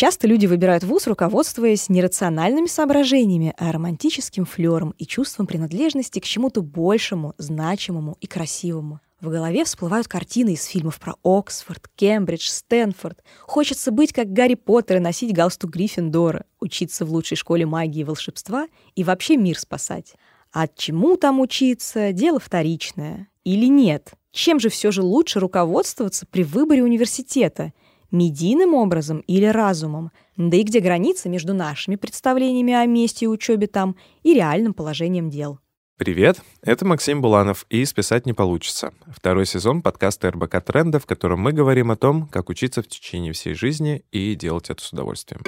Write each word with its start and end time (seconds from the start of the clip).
Часто 0.00 0.26
люди 0.26 0.46
выбирают 0.46 0.82
вуз, 0.82 1.06
руководствуясь 1.06 1.90
не 1.90 2.00
рациональными 2.00 2.68
соображениями, 2.68 3.52
а 3.58 3.70
романтическим 3.70 4.46
флером 4.46 4.94
и 4.96 5.04
чувством 5.04 5.46
принадлежности 5.46 6.20
к 6.20 6.24
чему-то 6.24 6.62
большему, 6.62 7.34
значимому 7.36 8.16
и 8.18 8.26
красивому. 8.26 9.00
В 9.20 9.28
голове 9.28 9.62
всплывают 9.62 10.08
картины 10.08 10.54
из 10.54 10.64
фильмов 10.64 10.98
про 10.98 11.16
Оксфорд, 11.22 11.90
Кембридж, 11.96 12.48
Стэнфорд. 12.48 13.22
Хочется 13.42 13.90
быть 13.90 14.14
как 14.14 14.32
Гарри 14.32 14.54
Поттер 14.54 14.96
и 14.96 15.00
носить 15.00 15.34
галстук 15.34 15.72
Гриффиндора, 15.72 16.46
учиться 16.60 17.04
в 17.04 17.12
лучшей 17.12 17.36
школе 17.36 17.66
магии 17.66 18.00
и 18.00 18.04
волшебства 18.04 18.68
и 18.94 19.04
вообще 19.04 19.36
мир 19.36 19.58
спасать. 19.58 20.14
А 20.50 20.66
чему 20.66 21.18
там 21.18 21.40
учиться– 21.40 22.12
дело 22.14 22.40
вторичное. 22.40 23.28
Или 23.44 23.66
нет? 23.66 24.14
Чем 24.32 24.60
же 24.60 24.70
все 24.70 24.92
же 24.92 25.02
лучше 25.02 25.40
руководствоваться 25.40 26.24
при 26.24 26.42
выборе 26.42 26.82
университета? 26.82 27.74
Медийным 28.10 28.74
образом 28.74 29.20
или 29.20 29.46
разумом? 29.46 30.10
Да 30.36 30.56
и 30.56 30.62
где 30.62 30.80
граница 30.80 31.28
между 31.28 31.54
нашими 31.54 31.94
представлениями 31.94 32.72
о 32.72 32.84
месте 32.86 33.26
и 33.26 33.28
учебе 33.28 33.68
там 33.68 33.96
и 34.22 34.34
реальным 34.34 34.74
положением 34.74 35.30
дел? 35.30 35.60
Привет, 35.96 36.40
это 36.62 36.86
Максим 36.86 37.20
Буланов 37.20 37.66
и 37.68 37.84
«Списать 37.84 38.24
не 38.24 38.32
получится». 38.32 38.94
Второй 39.06 39.44
сезон 39.44 39.82
подкаста 39.82 40.30
РБК 40.30 40.62
Тренда, 40.64 40.98
в 40.98 41.06
котором 41.06 41.40
мы 41.40 41.52
говорим 41.52 41.90
о 41.90 41.96
том, 41.96 42.26
как 42.26 42.48
учиться 42.48 42.82
в 42.82 42.88
течение 42.88 43.32
всей 43.32 43.54
жизни 43.54 44.02
и 44.10 44.34
делать 44.34 44.70
это 44.70 44.82
с 44.82 44.92
удовольствием. 44.92 45.42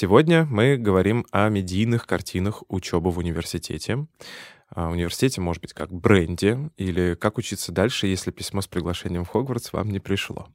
Сегодня 0.00 0.44
мы 0.44 0.76
говорим 0.76 1.26
о 1.32 1.48
медийных 1.48 2.06
картинах 2.06 2.62
учебы 2.68 3.10
в 3.10 3.18
университете. 3.18 4.06
А, 4.70 4.90
университете, 4.90 5.40
может 5.40 5.60
быть, 5.60 5.72
как 5.72 5.92
бренде, 5.92 6.70
или 6.76 7.16
как 7.16 7.36
учиться 7.36 7.72
дальше, 7.72 8.06
если 8.06 8.30
письмо 8.30 8.60
с 8.60 8.68
приглашением 8.68 9.24
в 9.24 9.28
Хогвартс 9.30 9.72
вам 9.72 9.90
не 9.90 9.98
пришло. 9.98 10.46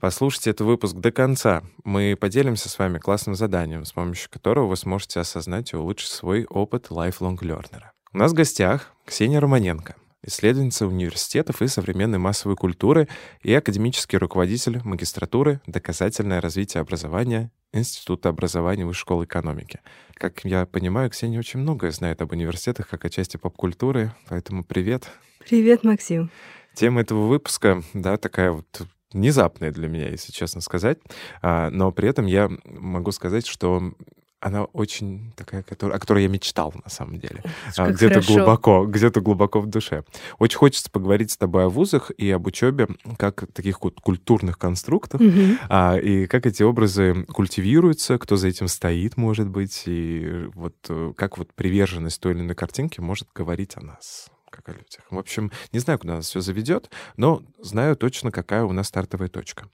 Послушайте 0.00 0.50
этот 0.50 0.66
выпуск 0.66 0.96
до 0.96 1.10
конца. 1.10 1.62
Мы 1.82 2.14
поделимся 2.14 2.68
с 2.68 2.78
вами 2.78 2.98
классным 2.98 3.36
заданием, 3.36 3.86
с 3.86 3.92
помощью 3.92 4.28
которого 4.28 4.66
вы 4.66 4.76
сможете 4.76 5.20
осознать 5.20 5.72
и 5.72 5.76
улучшить 5.76 6.10
свой 6.10 6.44
опыт 6.44 6.88
lifelong 6.90 7.38
learner. 7.38 7.84
У 8.12 8.18
нас 8.18 8.32
в 8.32 8.34
гостях 8.34 8.92
Ксения 9.06 9.40
Романенко— 9.40 9.96
исследовательница 10.24 10.86
университетов 10.86 11.62
и 11.62 11.68
современной 11.68 12.18
массовой 12.18 12.56
культуры 12.56 13.08
и 13.42 13.52
академический 13.52 14.18
руководитель 14.18 14.80
магистратуры 14.84 15.60
«Доказательное 15.66 16.40
развитие 16.40 16.80
образования» 16.80 17.50
Института 17.72 18.30
образования 18.30 18.86
Высшей 18.86 19.02
школы 19.02 19.24
экономики. 19.26 19.80
Как 20.14 20.44
я 20.44 20.64
понимаю, 20.64 21.10
Ксения 21.10 21.38
очень 21.38 21.60
многое 21.60 21.90
знает 21.90 22.22
об 22.22 22.32
университетах, 22.32 22.88
как 22.88 23.04
о 23.04 23.10
части 23.10 23.36
поп-культуры, 23.36 24.14
поэтому 24.28 24.64
привет. 24.64 25.10
Привет, 25.46 25.84
Максим. 25.84 26.30
Тема 26.74 27.02
этого 27.02 27.26
выпуска, 27.26 27.82
да, 27.92 28.16
такая 28.16 28.52
вот 28.52 28.86
внезапная 29.12 29.70
для 29.70 29.88
меня, 29.88 30.08
если 30.08 30.32
честно 30.32 30.60
сказать. 30.60 30.98
А, 31.42 31.70
но 31.70 31.92
при 31.92 32.08
этом 32.08 32.26
я 32.26 32.50
могу 32.64 33.12
сказать, 33.12 33.46
что 33.46 33.92
она 34.40 34.64
очень 34.64 35.32
такая, 35.36 35.62
которая, 35.62 35.96
о 35.96 36.00
которой 36.00 36.22
я 36.22 36.28
мечтал 36.28 36.72
на 36.84 36.90
самом 36.90 37.18
деле. 37.18 37.42
А, 37.76 37.90
где-то 37.90 38.20
глубоко, 38.20 38.86
где-то 38.86 39.20
глубоко 39.20 39.60
в 39.60 39.66
душе. 39.66 40.04
Очень 40.38 40.58
хочется 40.58 40.90
поговорить 40.90 41.32
с 41.32 41.36
тобой 41.36 41.64
о 41.64 41.68
вузах 41.68 42.10
и 42.16 42.30
об 42.30 42.46
учебе 42.46 42.88
как 43.16 43.50
таких 43.52 43.82
вот 43.82 44.00
культурных 44.00 44.58
конструктов, 44.58 45.20
угу. 45.20 45.58
а, 45.68 45.96
и 45.96 46.26
как 46.26 46.46
эти 46.46 46.62
образы 46.62 47.24
культивируются, 47.24 48.18
кто 48.18 48.36
за 48.36 48.48
этим 48.48 48.68
стоит, 48.68 49.16
может 49.16 49.48
быть, 49.48 49.82
и 49.86 50.48
вот 50.54 50.76
э, 50.88 51.12
как 51.16 51.38
вот 51.38 51.52
приверженность 51.54 52.20
той 52.20 52.32
или 52.32 52.40
иной 52.40 52.54
картинки 52.54 53.00
может 53.00 53.28
говорить 53.34 53.76
о 53.76 53.80
нас 53.80 54.28
как 54.50 54.68
о 54.68 54.72
людях. 54.72 55.02
В 55.10 55.18
общем, 55.18 55.50
не 55.72 55.78
знаю, 55.78 55.98
куда 55.98 56.16
нас 56.16 56.26
все 56.26 56.40
заведет, 56.40 56.90
но 57.16 57.42
знаю 57.58 57.96
точно, 57.96 58.30
какая 58.30 58.64
у 58.64 58.72
нас 58.72 58.88
стартовая 58.88 59.28
точка. 59.28 59.68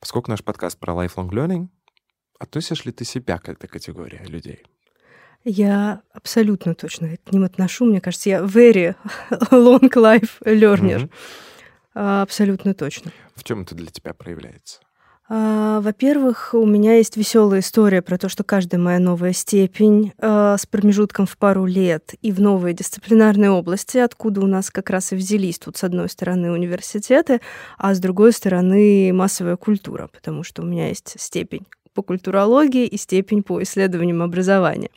Поскольку 0.00 0.30
наш 0.30 0.42
подкаст 0.42 0.78
про 0.78 0.92
lifelong 0.94 1.30
learning, 1.30 1.68
Относишь 2.38 2.84
ли 2.84 2.92
ты 2.92 3.04
себя 3.04 3.38
к 3.38 3.48
этой 3.48 3.68
категории 3.68 4.20
людей? 4.26 4.64
Я 5.44 6.00
абсолютно 6.12 6.74
точно 6.74 7.16
к 7.18 7.32
ним 7.32 7.44
отношу. 7.44 7.84
Мне 7.84 8.00
кажется, 8.00 8.30
я 8.30 8.40
very 8.40 8.96
long 9.50 9.90
life 9.90 10.40
learner. 10.42 11.08
Mm-hmm. 11.94 12.22
Абсолютно 12.22 12.74
точно. 12.74 13.12
В 13.36 13.44
чем 13.44 13.62
это 13.62 13.74
для 13.74 13.86
тебя 13.86 14.14
проявляется? 14.14 14.80
А, 15.26 15.80
во-первых, 15.80 16.50
у 16.52 16.66
меня 16.66 16.96
есть 16.96 17.16
веселая 17.16 17.60
история 17.60 18.02
про 18.02 18.18
то, 18.18 18.28
что 18.28 18.44
каждая 18.44 18.80
моя 18.80 18.98
новая 18.98 19.32
степень 19.32 20.12
а, 20.18 20.56
с 20.58 20.66
промежутком 20.66 21.26
в 21.26 21.38
пару 21.38 21.64
лет 21.64 22.14
и 22.20 22.30
в 22.30 22.40
новые 22.40 22.74
дисциплинарные 22.74 23.50
области, 23.50 23.98
откуда 23.98 24.42
у 24.42 24.46
нас 24.46 24.70
как 24.70 24.90
раз 24.90 25.12
и 25.12 25.16
взялись 25.16 25.58
тут 25.58 25.76
с 25.78 25.84
одной 25.84 26.10
стороны 26.10 26.52
университеты, 26.52 27.40
а 27.78 27.94
с 27.94 28.00
другой 28.00 28.32
стороны 28.32 29.12
массовая 29.14 29.56
культура, 29.56 30.08
потому 30.08 30.42
что 30.42 30.62
у 30.62 30.66
меня 30.66 30.88
есть 30.88 31.14
степень 31.18 31.66
по 31.94 32.02
культурологии 32.02 32.86
и 32.86 32.96
степень 32.96 33.42
по 33.42 33.62
исследованиям 33.62 34.22
образования. 34.22 34.90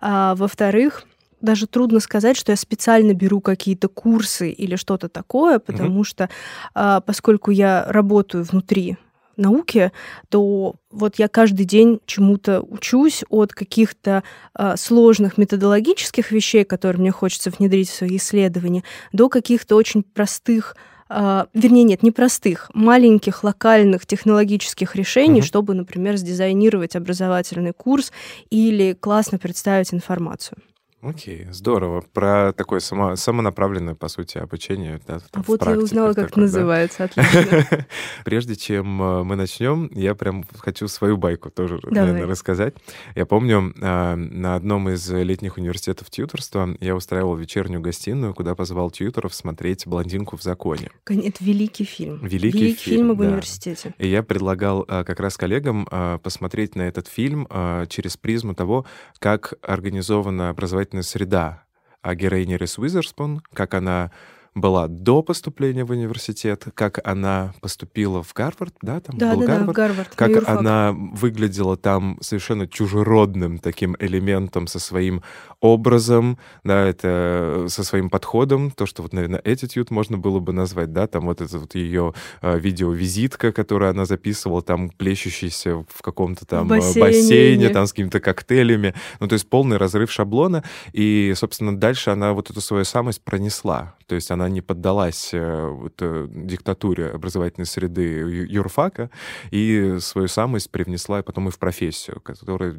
А, 0.00 0.34
во-вторых, 0.34 1.04
даже 1.40 1.66
трудно 1.66 2.00
сказать, 2.00 2.36
что 2.36 2.52
я 2.52 2.56
специально 2.56 3.12
беру 3.12 3.40
какие-то 3.40 3.88
курсы 3.88 4.50
или 4.50 4.76
что-то 4.76 5.08
такое, 5.08 5.58
потому 5.58 6.00
mm-hmm. 6.00 6.04
что 6.04 6.28
а, 6.74 7.00
поскольку 7.00 7.50
я 7.50 7.84
работаю 7.88 8.44
внутри 8.44 8.96
науки, 9.36 9.92
то 10.28 10.76
вот 10.90 11.16
я 11.18 11.28
каждый 11.28 11.66
день 11.66 12.00
чему-то 12.06 12.60
учусь 12.62 13.22
от 13.28 13.52
каких-то 13.52 14.22
э, 14.58 14.76
сложных 14.76 15.36
методологических 15.36 16.30
вещей, 16.30 16.64
которые 16.64 17.00
мне 17.00 17.10
хочется 17.10 17.50
внедрить 17.50 17.90
в 17.90 17.94
свои 17.94 18.16
исследования, 18.16 18.82
до 19.12 19.28
каких-то 19.28 19.76
очень 19.76 20.02
простых 20.02 20.74
вернее, 21.08 21.84
нет, 21.84 22.02
не 22.02 22.10
простых, 22.10 22.70
маленьких 22.74 23.44
локальных 23.44 24.06
технологических 24.06 24.96
решений, 24.96 25.40
угу. 25.40 25.46
чтобы, 25.46 25.74
например, 25.74 26.16
сдизайнировать 26.16 26.96
образовательный 26.96 27.72
курс 27.72 28.12
или 28.50 28.92
классно 28.92 29.38
представить 29.38 29.94
информацию. 29.94 30.58
Окей, 31.06 31.46
здорово. 31.52 32.02
Про 32.12 32.52
такое 32.52 32.80
само, 32.80 33.14
самонаправленное, 33.14 33.94
по 33.94 34.08
сути, 34.08 34.38
обучение. 34.38 35.00
Да, 35.06 35.20
а 35.32 35.42
вот 35.46 35.64
я 35.64 35.78
узнала, 35.78 36.14
как 36.14 36.30
это 36.30 36.40
называется. 36.40 37.04
Отлично. 37.16 37.86
Прежде 38.24 38.56
чем 38.56 39.00
э, 39.00 39.22
мы 39.22 39.36
начнем, 39.36 39.88
я 39.94 40.16
прям 40.16 40.44
хочу 40.58 40.88
свою 40.88 41.16
байку 41.16 41.48
тоже, 41.48 41.78
Давай. 41.80 42.08
наверное, 42.08 42.26
рассказать. 42.26 42.74
Я 43.14 43.24
помню, 43.24 43.72
а, 43.80 44.16
на 44.16 44.56
одном 44.56 44.88
из 44.88 45.08
летних 45.08 45.58
университетов 45.58 46.10
тьюторства 46.10 46.76
я 46.80 46.96
устраивал 46.96 47.36
вечернюю 47.36 47.80
гостиную, 47.80 48.34
куда 48.34 48.56
позвал 48.56 48.90
тьюторов 48.90 49.32
смотреть 49.32 49.86
«Блондинку 49.86 50.36
в 50.36 50.42
законе». 50.42 50.90
Это 51.06 51.44
великий 51.44 51.84
фильм. 51.84 52.18
Великий, 52.26 52.58
великий 52.58 52.82
фильм, 52.82 52.96
фильм 52.96 53.10
об 53.12 53.18
да. 53.18 53.28
университете. 53.28 53.94
И 53.98 54.08
я 54.08 54.24
предлагал 54.24 54.82
как 54.84 55.20
раз 55.20 55.36
коллегам 55.36 55.86
посмотреть 56.22 56.74
на 56.74 56.82
этот 56.82 57.06
фильм 57.06 57.46
через 57.88 58.16
призму 58.16 58.54
того, 58.54 58.86
как 59.20 59.54
организована 59.62 60.50
образовательная 60.50 60.95
среда 61.02 61.64
о 62.02 62.14
героине 62.14 62.56
Рис 62.56 62.78
Уизерспун, 62.78 63.42
как 63.52 63.74
она 63.74 64.10
была 64.56 64.88
до 64.88 65.22
поступления 65.22 65.84
в 65.84 65.90
университет, 65.90 66.64
как 66.74 66.98
она 67.06 67.52
поступила 67.60 68.22
в 68.22 68.32
Гарвард, 68.32 68.74
да, 68.80 69.00
там 69.00 69.18
да, 69.18 69.34
был 69.34 69.42
да, 69.42 69.46
Гарвард, 69.46 69.66
да, 69.66 69.72
Гарвард 69.72 70.14
как 70.14 70.48
она 70.48 70.92
выглядела 70.92 71.76
там 71.76 72.18
совершенно 72.22 72.66
чужеродным 72.66 73.58
таким 73.58 73.96
элементом 73.98 74.66
со 74.66 74.78
своим 74.78 75.22
образом, 75.60 76.38
да, 76.64 76.86
это 76.86 77.66
со 77.68 77.84
своим 77.84 78.08
подходом, 78.08 78.70
то, 78.70 78.86
что 78.86 79.02
вот, 79.02 79.12
наверное, 79.12 79.40
attitude 79.40 79.88
можно 79.90 80.16
было 80.16 80.40
бы 80.40 80.54
назвать, 80.54 80.92
да, 80.92 81.06
там 81.06 81.26
вот 81.26 81.42
это 81.42 81.58
вот 81.58 81.74
ее 81.74 82.14
э, 82.40 82.58
видеовизитка, 82.58 83.52
которую 83.52 83.90
она 83.90 84.06
записывала, 84.06 84.62
там 84.62 84.88
плещущаяся 84.88 85.84
в 85.88 86.02
каком-то 86.02 86.46
там 86.46 86.66
в 86.66 86.72
э, 86.72 86.76
бассейне, 86.76 87.00
бассейне 87.00 87.68
там 87.68 87.86
с 87.86 87.92
какими-то 87.92 88.20
коктейлями, 88.20 88.94
ну, 89.20 89.28
то 89.28 89.34
есть 89.34 89.48
полный 89.50 89.76
разрыв 89.76 90.10
шаблона, 90.10 90.64
и, 90.94 91.34
собственно, 91.36 91.76
дальше 91.76 92.08
она 92.08 92.32
вот 92.32 92.48
эту 92.48 92.62
свою 92.62 92.84
самость 92.84 93.22
пронесла, 93.22 93.94
то 94.06 94.14
есть 94.14 94.30
она 94.30 94.45
не 94.48 94.60
поддалась 94.60 95.30
э, 95.32 95.68
вот, 95.68 95.94
э, 96.00 96.26
диктатуре 96.30 97.10
образовательной 97.10 97.66
среды 97.66 98.02
юрфака 98.48 99.10
и 99.50 99.98
свою 100.00 100.28
самость 100.28 100.70
привнесла 100.70 101.22
потом 101.22 101.48
и 101.48 101.50
в 101.50 101.58
профессию, 101.58 102.20
которая 102.20 102.76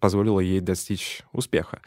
позволила 0.00 0.40
ей 0.40 0.60
достичь 0.60 1.22
успеха. 1.32 1.80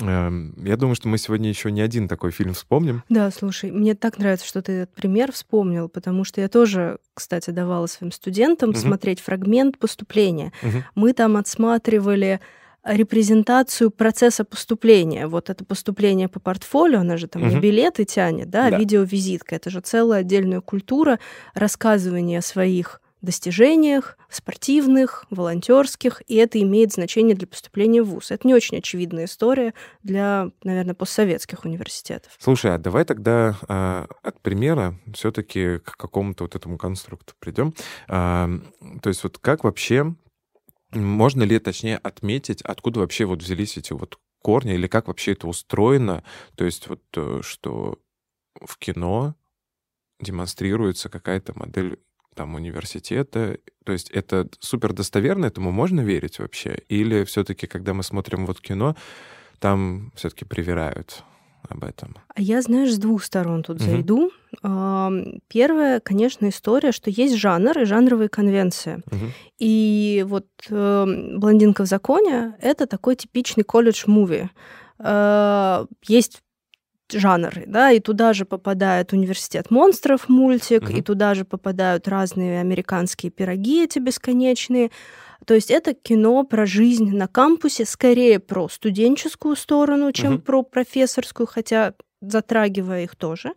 Эм, 0.00 0.54
я 0.64 0.76
думаю, 0.76 0.96
что 0.96 1.08
мы 1.08 1.18
сегодня 1.18 1.48
еще 1.48 1.70
не 1.70 1.80
один 1.80 2.08
такой 2.08 2.32
фильм 2.32 2.52
вспомним. 2.54 3.04
Да, 3.08 3.30
слушай, 3.30 3.70
мне 3.70 3.94
так 3.94 4.18
нравится, 4.18 4.46
что 4.46 4.60
ты 4.60 4.72
этот 4.72 4.94
пример 4.94 5.30
вспомнил, 5.32 5.88
потому 5.88 6.24
что 6.24 6.40
я 6.40 6.48
тоже, 6.48 6.98
кстати, 7.14 7.50
давала 7.50 7.86
своим 7.86 8.10
студентам 8.10 8.70
угу. 8.70 8.78
смотреть 8.78 9.20
фрагмент 9.20 9.78
поступления. 9.78 10.52
Угу. 10.62 10.84
Мы 10.96 11.12
там 11.12 11.36
отсматривали 11.36 12.40
репрезентацию 12.84 13.90
процесса 13.90 14.44
поступления. 14.44 15.26
Вот 15.26 15.50
это 15.50 15.64
поступление 15.64 16.28
по 16.28 16.40
портфолио, 16.40 17.00
она 17.00 17.16
же 17.16 17.26
там 17.26 17.42
угу. 17.42 17.50
не 17.50 17.60
билеты 17.60 18.04
тянет, 18.04 18.50
да, 18.50 18.70
да. 18.70 18.78
видеовизитка. 18.78 19.56
Это 19.56 19.70
же 19.70 19.80
целая 19.80 20.20
отдельная 20.20 20.60
культура 20.60 21.18
рассказывания 21.54 22.38
о 22.38 22.42
своих 22.42 23.00
достижениях 23.24 24.18
спортивных, 24.28 25.24
волонтерских, 25.30 26.22
и 26.26 26.36
это 26.36 26.60
имеет 26.60 26.92
значение 26.92 27.34
для 27.34 27.46
поступления 27.46 28.02
в 28.02 28.06
ВУЗ. 28.06 28.32
Это 28.32 28.46
не 28.46 28.54
очень 28.54 28.78
очевидная 28.78 29.24
история 29.24 29.74
для, 30.02 30.50
наверное, 30.62 30.94
постсоветских 30.94 31.64
университетов. 31.64 32.32
Слушай, 32.38 32.74
а 32.74 32.78
давай 32.78 33.04
тогда 33.04 33.56
э, 33.68 34.06
от 34.22 34.40
примера 34.40 34.98
все-таки 35.14 35.78
к 35.78 35.96
какому-то 35.96 36.44
вот 36.44 36.54
этому 36.54 36.76
конструкту 36.76 37.34
придем. 37.38 37.74
Э, 38.08 38.48
то 39.00 39.08
есть 39.08 39.22
вот 39.22 39.38
как 39.38 39.64
вообще 39.64 40.14
можно 40.94 41.42
ли, 41.42 41.58
точнее, 41.58 41.98
отметить, 41.98 42.62
откуда 42.62 43.00
вообще 43.00 43.24
вот 43.24 43.42
взялись 43.42 43.76
эти 43.76 43.92
вот 43.92 44.18
корни, 44.42 44.74
или 44.74 44.86
как 44.86 45.08
вообще 45.08 45.32
это 45.32 45.48
устроено? 45.48 46.22
То 46.56 46.64
есть 46.64 46.88
вот 46.88 47.02
э, 47.16 47.40
что 47.42 47.98
в 48.60 48.78
кино 48.78 49.34
демонстрируется 50.20 51.08
какая-то 51.08 51.58
модель 51.58 51.98
там 52.34 52.54
университета. 52.54 53.58
То 53.84 53.92
есть 53.92 54.10
это 54.10 54.48
супер 54.60 54.92
достоверно, 54.92 55.46
этому 55.46 55.70
можно 55.70 56.00
верить 56.00 56.38
вообще? 56.38 56.82
Или 56.88 57.24
все-таки, 57.24 57.66
когда 57.66 57.94
мы 57.94 58.02
смотрим 58.02 58.46
вот 58.46 58.60
кино, 58.60 58.96
там 59.60 60.12
все-таки 60.16 60.44
привирают? 60.44 61.24
об 61.68 61.84
этом? 61.84 62.16
А 62.34 62.40
я, 62.40 62.62
знаешь, 62.62 62.92
с 62.92 62.98
двух 62.98 63.24
сторон 63.24 63.62
тут 63.62 63.80
угу. 63.80 63.84
зайду. 63.84 64.30
Первая, 64.64 66.00
конечно, 66.00 66.48
история, 66.48 66.90
что 66.90 67.10
есть 67.10 67.36
жанр 67.36 67.80
и 67.80 67.84
жанровые 67.84 68.30
конвенции. 68.30 69.02
Угу. 69.10 69.26
И 69.58 70.24
вот 70.26 70.46
э, 70.70 71.34
«Блондинка 71.36 71.84
в 71.84 71.86
законе»— 71.86 72.56
это 72.62 72.86
такой 72.86 73.16
типичный 73.16 73.62
колледж-муви. 73.62 74.48
Э, 75.00 75.84
есть 76.08 76.42
жанры, 77.12 77.64
да, 77.66 77.90
и 77.90 78.00
туда 78.00 78.32
же 78.32 78.46
попадает 78.46 79.12
университет 79.12 79.70
монстров 79.70 80.30
мультик, 80.30 80.84
угу. 80.84 80.92
и 80.92 81.02
туда 81.02 81.34
же 81.34 81.44
попадают 81.44 82.08
разные 82.08 82.60
американские 82.60 83.30
пироги 83.30 83.84
эти 83.84 83.98
бесконечные. 83.98 84.90
То 85.44 85.52
есть 85.52 85.70
это 85.70 85.92
кино 85.92 86.42
про 86.44 86.64
жизнь 86.64 87.14
на 87.14 87.28
кампусе, 87.28 87.84
скорее 87.84 88.40
про 88.40 88.70
студенческую 88.70 89.56
сторону, 89.56 90.10
чем 90.12 90.36
угу. 90.36 90.42
про 90.42 90.62
профессорскую, 90.62 91.46
хотя 91.46 91.92
затрагивая 92.30 93.04
их 93.04 93.16
тоже. 93.16 93.52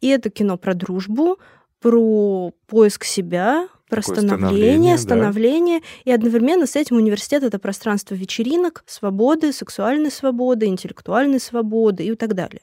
И 0.00 0.08
это 0.08 0.30
кино 0.30 0.56
про 0.56 0.74
дружбу, 0.74 1.38
про 1.80 2.52
поиск 2.66 3.04
себя, 3.04 3.68
про 3.88 4.02
Такое 4.02 4.16
становление, 4.18 4.98
становление, 4.98 5.80
да. 5.80 5.86
и 6.04 6.12
одновременно 6.12 6.66
с 6.66 6.76
этим 6.76 6.96
университет 6.96 7.42
это 7.42 7.58
пространство 7.58 8.14
вечеринок, 8.14 8.84
свободы, 8.86 9.52
сексуальной 9.52 10.10
свободы, 10.10 10.66
интеллектуальной 10.66 11.40
свободы 11.40 12.04
и 12.06 12.14
так 12.14 12.34
далее. 12.34 12.62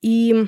И 0.00 0.46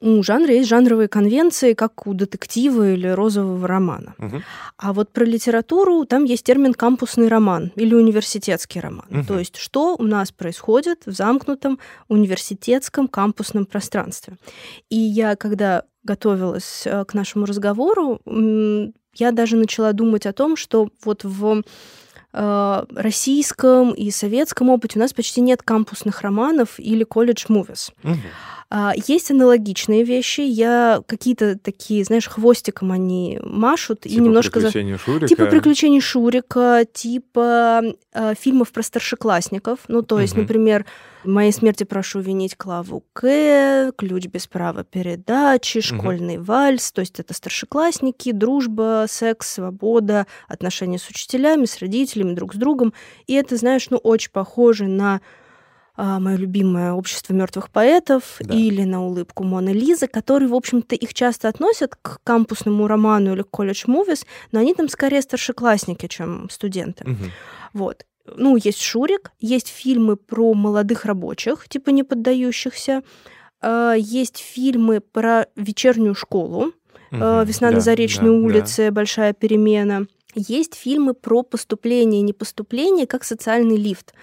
у 0.00 0.22
жанра 0.22 0.54
есть 0.54 0.68
жанровые 0.68 1.08
конвенции, 1.08 1.74
как 1.74 2.06
у 2.06 2.14
детектива 2.14 2.92
или 2.92 3.08
розового 3.08 3.68
романа. 3.68 4.14
Угу. 4.18 4.42
А 4.78 4.92
вот 4.92 5.10
про 5.10 5.24
литературу 5.24 6.04
там 6.06 6.24
есть 6.24 6.44
термин 6.44 6.72
кампусный 6.72 7.28
роман 7.28 7.70
или 7.76 7.94
университетский 7.94 8.80
роман. 8.80 9.06
Угу. 9.10 9.24
То 9.26 9.38
есть 9.38 9.56
что 9.56 9.96
у 9.98 10.02
нас 10.02 10.32
происходит 10.32 11.04
в 11.04 11.12
замкнутом 11.12 11.78
университетском 12.08 13.08
кампусном 13.08 13.66
пространстве. 13.66 14.36
И 14.88 14.96
я, 14.96 15.36
когда 15.36 15.84
готовилась 16.02 16.82
э, 16.86 17.04
к 17.04 17.14
нашему 17.14 17.44
разговору, 17.46 18.20
я 19.16 19.32
даже 19.32 19.56
начала 19.56 19.92
думать 19.92 20.26
о 20.26 20.32
том, 20.32 20.56
что 20.56 20.88
вот 21.04 21.24
в 21.24 21.62
э, 22.32 22.84
российском 22.94 23.92
и 23.92 24.10
советском 24.10 24.70
опыте 24.70 24.98
у 24.98 25.02
нас 25.02 25.12
почти 25.12 25.40
нет 25.40 25.62
кампусных 25.62 26.22
романов 26.22 26.78
или 26.78 27.04
колледж-мувис. 27.04 27.92
Угу. 28.02 28.16
А, 28.76 28.92
есть 29.06 29.30
аналогичные 29.30 30.02
вещи. 30.02 30.40
Я 30.40 31.00
какие-то 31.06 31.56
такие, 31.56 32.02
знаешь, 32.02 32.26
хвостиком 32.26 32.90
они 32.90 33.38
машут 33.40 34.00
типа 34.00 34.12
и 34.12 34.16
немножко 34.16 34.58
приключения 34.58 34.98
Шурика. 34.98 35.28
типа 35.28 35.46
приключений 35.46 36.00
Шурика, 36.00 36.84
типа 36.92 37.82
э, 38.12 38.34
фильмов 38.34 38.72
про 38.72 38.82
старшеклассников. 38.82 39.78
Ну, 39.86 40.02
то 40.02 40.18
есть, 40.18 40.32
угу. 40.32 40.40
например, 40.40 40.86
моей 41.22 41.52
смерти 41.52 41.84
прошу 41.84 42.18
винить 42.18 42.56
Клаву 42.56 43.04
К, 43.12 43.92
ключ 43.96 44.26
без 44.26 44.48
права 44.48 44.82
передачи, 44.82 45.80
школьный 45.80 46.38
угу. 46.38 46.46
вальс. 46.46 46.90
То 46.90 46.98
есть 46.98 47.20
это 47.20 47.32
старшеклассники, 47.32 48.32
дружба, 48.32 49.04
секс, 49.08 49.54
свобода, 49.54 50.26
отношения 50.48 50.98
с 50.98 51.08
учителями, 51.08 51.66
с 51.66 51.78
родителями, 51.78 52.34
друг 52.34 52.54
с 52.54 52.56
другом. 52.56 52.92
И 53.28 53.34
это, 53.34 53.54
знаешь, 53.54 53.88
ну, 53.90 53.98
очень 53.98 54.32
похоже 54.32 54.88
на 54.88 55.20
мое 55.96 56.36
любимое 56.36 56.92
общество 56.92 57.32
мертвых 57.32 57.70
поэтов 57.70 58.36
да. 58.40 58.54
или 58.54 58.82
на 58.82 59.04
улыбку 59.04 59.44
Мона 59.44 59.70
Лизы, 59.70 60.06
которые, 60.08 60.48
в 60.48 60.54
общем-то, 60.54 60.94
их 60.94 61.14
часто 61.14 61.48
относят 61.48 61.94
к 61.94 62.18
кампусному 62.24 62.86
роману 62.86 63.34
или 63.34 63.42
к 63.42 63.50
колледж 63.50 63.84
мувис, 63.86 64.26
но 64.50 64.60
они 64.60 64.74
там 64.74 64.88
скорее 64.88 65.22
старшеклассники, 65.22 66.06
чем 66.08 66.48
студенты. 66.50 67.04
Угу. 67.04 67.24
Вот. 67.74 68.06
Ну, 68.26 68.56
есть 68.56 68.80
Шурик, 68.80 69.32
есть 69.38 69.68
фильмы 69.68 70.16
про 70.16 70.54
молодых 70.54 71.04
рабочих, 71.04 71.68
типа 71.68 71.90
не 71.90 72.02
поддающихся, 72.02 73.02
а, 73.60 73.94
есть 73.94 74.38
фильмы 74.38 75.00
про 75.00 75.46
вечернюю 75.56 76.14
школу, 76.14 76.72
угу. 77.12 77.42
«Весна 77.44 77.68
да, 77.68 77.76
на 77.76 77.80
Заречной 77.80 78.30
да, 78.30 78.46
улице», 78.46 78.86
да. 78.86 78.92
«Большая 78.92 79.32
перемена». 79.32 80.06
Есть 80.34 80.74
фильмы 80.74 81.14
про 81.14 81.42
поступление 81.42 82.20
и 82.20 82.24
непоступление 82.24 83.06
как 83.06 83.24
социальный 83.24 83.76
лифт 83.76 84.14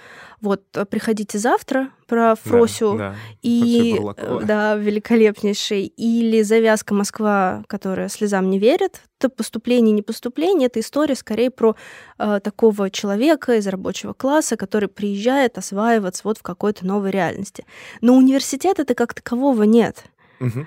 вот 0.42 0.64
э, 0.74 0.86
приходите 0.86 1.38
завтра 1.38 1.90
про 2.08 2.36
Фросю 2.36 2.98
да, 2.98 3.12
да. 3.12 3.16
и 3.44 3.98
э, 4.18 4.40
да 4.44 4.76
великолепнейший 4.76 5.86
или 5.86 6.42
завязка 6.42 6.94
Москва, 6.94 7.64
которая 7.68 8.10
слезам 8.10 8.50
не 8.50 8.60
верит, 8.60 9.04
то 9.20 9.30
поступление 9.30 9.94
не 9.94 10.02
поступление 10.02 10.68
это 10.68 10.80
история 10.80 11.16
скорее 11.16 11.52
про 11.52 11.76
э, 12.18 12.40
такого 12.44 12.90
человека 12.90 13.56
из 13.56 13.68
рабочего 13.68 14.14
класса, 14.14 14.58
который 14.58 14.90
приезжает 14.90 15.58
осваиваться 15.58 16.24
вот 16.26 16.40
в 16.40 16.42
какой-то 16.42 16.86
новой 16.86 17.12
реальности. 17.12 17.66
Но 18.02 18.16
университета 18.16 18.82
это 18.82 18.96
как 18.96 19.14
такового 19.14 19.64
нет. 19.64 20.06
Угу. 20.40 20.66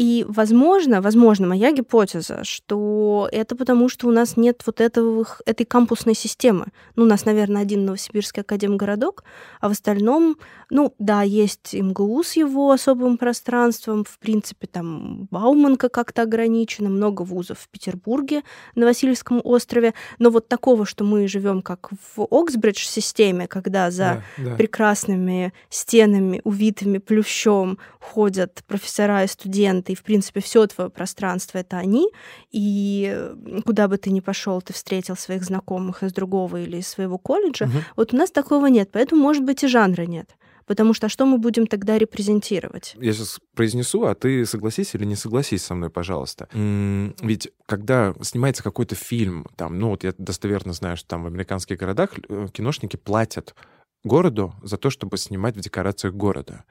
И, 0.00 0.24
возможно, 0.26 1.02
возможно, 1.02 1.46
моя 1.46 1.72
гипотеза, 1.72 2.42
что 2.42 3.28
это 3.32 3.54
потому, 3.54 3.90
что 3.90 4.08
у 4.08 4.10
нас 4.10 4.38
нет 4.38 4.62
вот 4.64 4.80
этого, 4.80 5.26
этой 5.44 5.66
кампусной 5.66 6.14
системы. 6.14 6.68
Ну, 6.96 7.02
у 7.02 7.06
нас, 7.06 7.26
наверное, 7.26 7.60
один 7.60 7.84
Новосибирский 7.84 8.40
академгородок, 8.40 9.24
а 9.60 9.68
в 9.68 9.72
остальном, 9.72 10.38
ну, 10.70 10.94
да, 10.98 11.20
есть 11.20 11.74
МГУ 11.74 12.22
с 12.22 12.32
его 12.36 12.70
особым 12.70 13.18
пространством, 13.18 14.04
в 14.04 14.18
принципе, 14.18 14.66
там 14.66 15.28
Бауманка 15.30 15.90
как-то 15.90 16.22
ограничена, 16.22 16.88
много 16.88 17.20
вузов 17.20 17.58
в 17.58 17.68
Петербурге, 17.68 18.40
на 18.74 18.86
Васильевском 18.86 19.42
острове, 19.44 19.92
но 20.18 20.30
вот 20.30 20.48
такого, 20.48 20.86
что 20.86 21.04
мы 21.04 21.28
живем 21.28 21.60
как 21.60 21.90
в 22.16 22.26
Оксбридж-системе, 22.30 23.46
когда 23.48 23.90
за 23.90 24.24
да, 24.38 24.44
да. 24.44 24.56
прекрасными 24.56 25.52
стенами, 25.68 26.40
увитыми 26.44 26.96
плющом 26.96 27.76
ходят 27.98 28.64
профессора 28.66 29.24
и 29.24 29.26
студенты, 29.26 29.89
и, 29.92 29.94
в 29.94 30.02
принципе, 30.02 30.40
все 30.40 30.66
твое 30.66 30.90
пространство 30.90 31.58
это 31.58 31.78
они, 31.78 32.08
и 32.50 33.32
куда 33.64 33.88
бы 33.88 33.96
ты 33.96 34.10
ни 34.10 34.20
пошел, 34.20 34.60
ты 34.62 34.72
встретил 34.72 35.16
своих 35.16 35.44
знакомых 35.44 36.02
из 36.02 36.12
другого 36.12 36.60
или 36.62 36.78
из 36.78 36.88
своего 36.88 37.18
колледжа. 37.18 37.64
Угу. 37.64 37.78
Вот 37.96 38.14
у 38.14 38.16
нас 38.16 38.30
такого 38.30 38.66
нет, 38.66 38.90
поэтому, 38.92 39.22
может 39.22 39.44
быть, 39.44 39.62
и 39.64 39.68
жанра 39.68 40.02
нет. 40.02 40.36
Потому 40.66 40.94
что 40.94 41.08
что 41.08 41.26
мы 41.26 41.38
будем 41.38 41.66
тогда 41.66 41.98
репрезентировать? 41.98 42.94
Я 43.00 43.12
сейчас 43.12 43.40
произнесу, 43.56 44.04
а 44.04 44.14
ты 44.14 44.46
согласись 44.46 44.94
или 44.94 45.04
не 45.04 45.16
согласись 45.16 45.64
со 45.64 45.74
мной, 45.74 45.90
пожалуйста. 45.90 46.48
Ведь 46.52 47.50
когда 47.66 48.14
снимается 48.22 48.62
какой-то 48.62 48.94
фильм, 48.94 49.46
там, 49.56 49.80
ну 49.80 49.88
вот 49.88 50.04
я 50.04 50.14
достоверно 50.16 50.72
знаю, 50.72 50.96
что 50.96 51.08
там 51.08 51.24
в 51.24 51.26
американских 51.26 51.76
городах 51.76 52.10
э, 52.28 52.46
киношники 52.52 52.96
платят 52.96 53.56
городу 54.04 54.54
за 54.62 54.76
то, 54.76 54.90
чтобы 54.90 55.18
снимать 55.18 55.56
в 55.56 55.60
декорациях 55.60 56.14
города. 56.14 56.62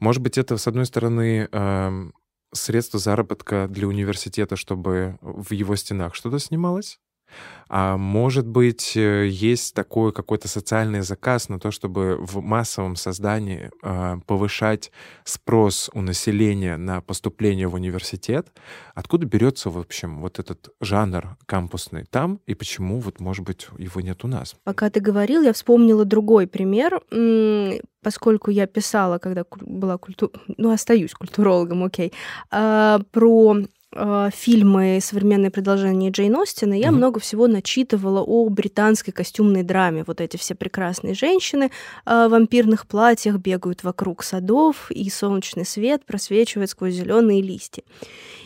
Может 0.00 0.22
быть, 0.22 0.38
это, 0.38 0.56
с 0.56 0.66
одной 0.66 0.86
стороны, 0.86 1.48
средства 2.52 2.98
заработка 2.98 3.66
для 3.68 3.86
университета, 3.88 4.56
чтобы 4.56 5.18
в 5.20 5.52
его 5.52 5.76
стенах 5.76 6.14
что-то 6.14 6.38
снималось? 6.38 6.98
А 7.68 7.96
может 7.96 8.46
быть, 8.46 8.96
э, 8.96 9.28
есть 9.28 9.74
такой 9.74 10.12
какой-то 10.12 10.48
социальный 10.48 11.02
заказ 11.02 11.48
на 11.48 11.60
то, 11.60 11.70
чтобы 11.70 12.16
в 12.20 12.40
массовом 12.40 12.96
создании 12.96 13.70
э, 13.82 14.16
повышать 14.26 14.90
спрос 15.24 15.90
у 15.92 16.00
населения 16.00 16.76
на 16.76 17.00
поступление 17.00 17.68
в 17.68 17.74
университет? 17.74 18.48
Откуда 18.94 19.26
берется, 19.26 19.70
в 19.70 19.78
общем, 19.78 20.20
вот 20.20 20.38
этот 20.38 20.70
жанр 20.80 21.36
кампусный 21.46 22.04
там, 22.04 22.40
и 22.46 22.54
почему, 22.54 23.00
вот, 23.00 23.20
может 23.20 23.44
быть, 23.44 23.68
его 23.76 24.00
нет 24.00 24.24
у 24.24 24.28
нас? 24.28 24.56
Пока 24.64 24.88
ты 24.88 25.00
говорил, 25.00 25.42
я 25.42 25.52
вспомнила 25.52 26.04
другой 26.04 26.46
пример, 26.46 27.00
поскольку 28.02 28.50
я 28.50 28.66
писала, 28.66 29.18
когда 29.18 29.44
была 29.60 29.98
культура, 29.98 30.32
ну, 30.56 30.70
остаюсь 30.70 31.12
культурологом, 31.12 31.84
окей, 31.84 32.12
а, 32.50 33.00
про 33.12 33.58
э, 33.98 34.30
фильмы 34.34 35.00
современные 35.02 35.50
продолжения 35.50 36.10
Джейн 36.10 36.36
Остина, 36.36 36.74
я 36.74 36.88
mm-hmm. 36.88 36.92
много 36.92 37.20
всего 37.20 37.46
начитывала 37.46 38.22
о 38.22 38.48
британской 38.48 39.12
костюмной 39.12 39.62
драме. 39.62 40.04
Вот 40.06 40.20
эти 40.20 40.36
все 40.36 40.54
прекрасные 40.54 41.14
женщины 41.14 41.70
э, 42.06 42.26
в 42.26 42.30
вампирных 42.30 42.86
платьях 42.86 43.36
бегают 43.36 43.82
вокруг 43.82 44.22
садов, 44.22 44.90
и 44.90 45.10
солнечный 45.10 45.66
свет 45.66 46.04
просвечивает 46.06 46.70
сквозь 46.70 46.94
зеленые 46.94 47.42
листья. 47.42 47.82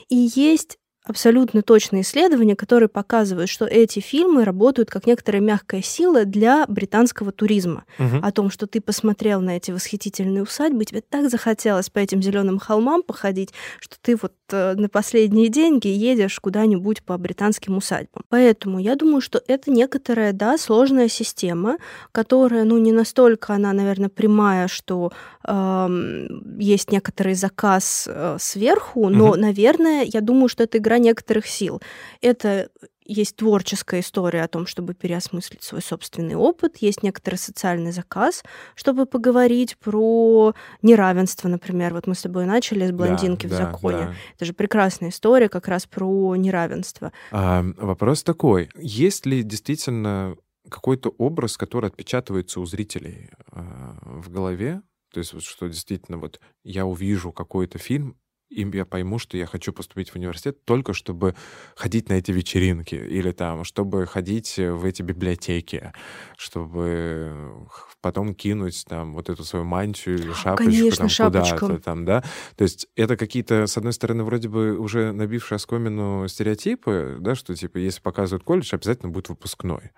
И 0.09 0.31
есть 0.35 0.79
абсолютно 1.05 1.63
точные 1.63 2.03
исследования, 2.03 2.55
которые 2.55 2.89
показывают, 2.89 3.51
что 3.51 3.65
эти 3.65 3.99
фильмы 3.99 4.45
работают 4.45 4.89
как 4.89 5.07
некоторая 5.07 5.43
мягкая 5.43 5.83
сила 5.83 6.25
для 6.25 6.65
британского 6.69 7.33
туризма. 7.33 7.85
Угу. 7.99 8.19
О 8.23 8.31
том, 8.31 8.51
что 8.51 8.67
ты 8.67 8.81
посмотрел 8.81 9.41
на 9.41 9.57
эти 9.57 9.73
восхитительные 9.73 10.45
усадьбы, 10.45 10.85
тебе 10.85 11.01
так 11.01 11.29
захотелось 11.29 11.91
по 11.91 11.99
этим 11.99 12.23
зеленым 12.23 12.59
холмам 12.59 13.03
походить, 13.03 13.51
что 13.81 13.97
ты 14.01 14.17
вот 14.21 14.33
э, 14.51 14.75
на 14.75 14.89
последние 14.89 15.49
деньги 15.49 15.89
едешь 15.89 16.39
куда-нибудь 16.39 17.03
по 17.03 17.19
британским 17.19 17.77
усадьбам. 17.77 18.23
Поэтому 18.29 18.79
я 18.79 18.95
думаю, 18.95 19.21
что 19.21 19.43
это 19.49 19.73
некоторая, 19.73 20.33
да, 20.33 20.57
сложная 20.57 21.09
система, 21.09 21.79
которая, 22.13 22.63
ну, 22.63 22.79
не 22.79 22.93
настолько 22.93 23.55
она, 23.55 23.73
наверное, 23.73 24.09
прямая, 24.09 24.69
что 24.69 25.11
э, 25.47 26.29
есть 26.59 26.93
некоторый 26.93 27.35
заказ 27.35 28.09
э, 28.09 28.37
сверху, 28.39 29.09
но, 29.09 29.31
угу. 29.31 29.37
наверное, 29.37 30.05
я 30.05 30.21
думаю, 30.21 30.49
что 30.49 30.63
это 30.63 30.79
игра 30.79 30.92
игра 30.93 30.99
некоторых 30.99 31.47
сил. 31.47 31.81
Это 32.21 32.69
есть 33.05 33.37
творческая 33.37 34.01
история 34.01 34.43
о 34.43 34.49
том, 34.49 34.67
чтобы 34.67 34.95
переосмыслить 34.95 35.65
свой 35.65 35.83
собственный 35.83 36.37
опыт, 36.37 36.77
есть 36.79 37.03
некоторый 37.03 37.35
социальный 37.35 37.91
заказ, 37.91 38.45
чтобы 38.77 39.07
поговорить 39.07 39.77
про 39.79 40.55
неравенство, 40.83 41.49
например. 41.49 41.95
Вот 41.95 42.07
мы 42.07 42.15
с 42.15 42.23
тобой 42.23 42.47
начали 42.47 42.87
с 42.87 42.93
блондинки 42.93 43.47
да, 43.47 43.57
в 43.57 43.59
да, 43.59 43.65
законе. 43.65 43.99
Да. 43.99 44.15
Это 44.37 44.45
же 44.45 44.53
прекрасная 44.53 45.11
история 45.11 45.49
как 45.49 45.67
раз 45.67 45.87
про 45.87 46.37
неравенство. 46.37 47.13
А, 47.33 47.65
вопрос 47.77 48.23
такой: 48.23 48.71
есть 48.77 49.27
ли 49.27 49.43
действительно 49.43 50.37
какой-то 50.69 51.13
образ, 51.19 51.57
который 51.57 51.91
отпечатывается 51.91 52.61
у 52.61 52.67
зрителей 52.67 53.31
э, 53.51 53.61
в 54.05 54.31
голове? 54.31 54.81
То 55.13 55.19
есть 55.19 55.35
вот 55.35 55.43
что 55.43 55.67
действительно 55.67 56.19
вот 56.19 56.41
я 56.63 56.87
увижу 56.87 57.33
какой-то 57.33 57.79
фильм, 57.79 58.17
и 58.53 58.77
я 58.77 58.85
пойму, 58.85 59.19
что 59.19 59.37
я 59.37 59.47
хочу 59.47 59.73
поступить 59.73 60.11
в 60.11 60.17
университет 60.17 60.65
только 60.65 60.93
чтобы 60.93 61.35
ходить 61.75 62.09
на 62.09 62.15
эти 62.15 62.31
вечеринки 62.31 62.95
или 62.95 63.33
там, 63.33 63.65
чтобы 63.65 64.07
ходить 64.07 64.57
в 64.59 64.85
эти 64.85 65.03
библиотеки, 65.03 65.93
чтобы 66.37 67.67
потом 68.01 68.35
кинуть 68.35 68.85
там 68.89 69.15
вот 69.15 69.31
эту 69.31 69.45
свою 69.45 69.65
мантию 69.65 70.19
или 70.19 70.33
шапочку 70.33 70.71
Конечно, 70.71 71.09
там 71.09 71.29
куда-то 71.29 71.79
там, 71.79 72.05
да. 72.05 72.23
То 72.57 72.65
есть 72.65 72.89
это 72.97 73.17
какие-то, 73.17 73.67
с 73.67 73.77
одной 73.77 73.93
стороны, 73.93 74.25
вроде 74.25 74.49
бы 74.49 74.79
уже 74.79 75.13
набившие 75.13 75.57
оскомину 75.57 76.29
стереотипы, 76.29 77.17
да, 77.21 77.35
что 77.35 77.55
типа 77.55 77.79
если 77.79 78.01
показывают 78.01 78.45
колледж, 78.45 78.75
обязательно 78.75 79.11
будет 79.11 79.29
выпускной 79.29 79.93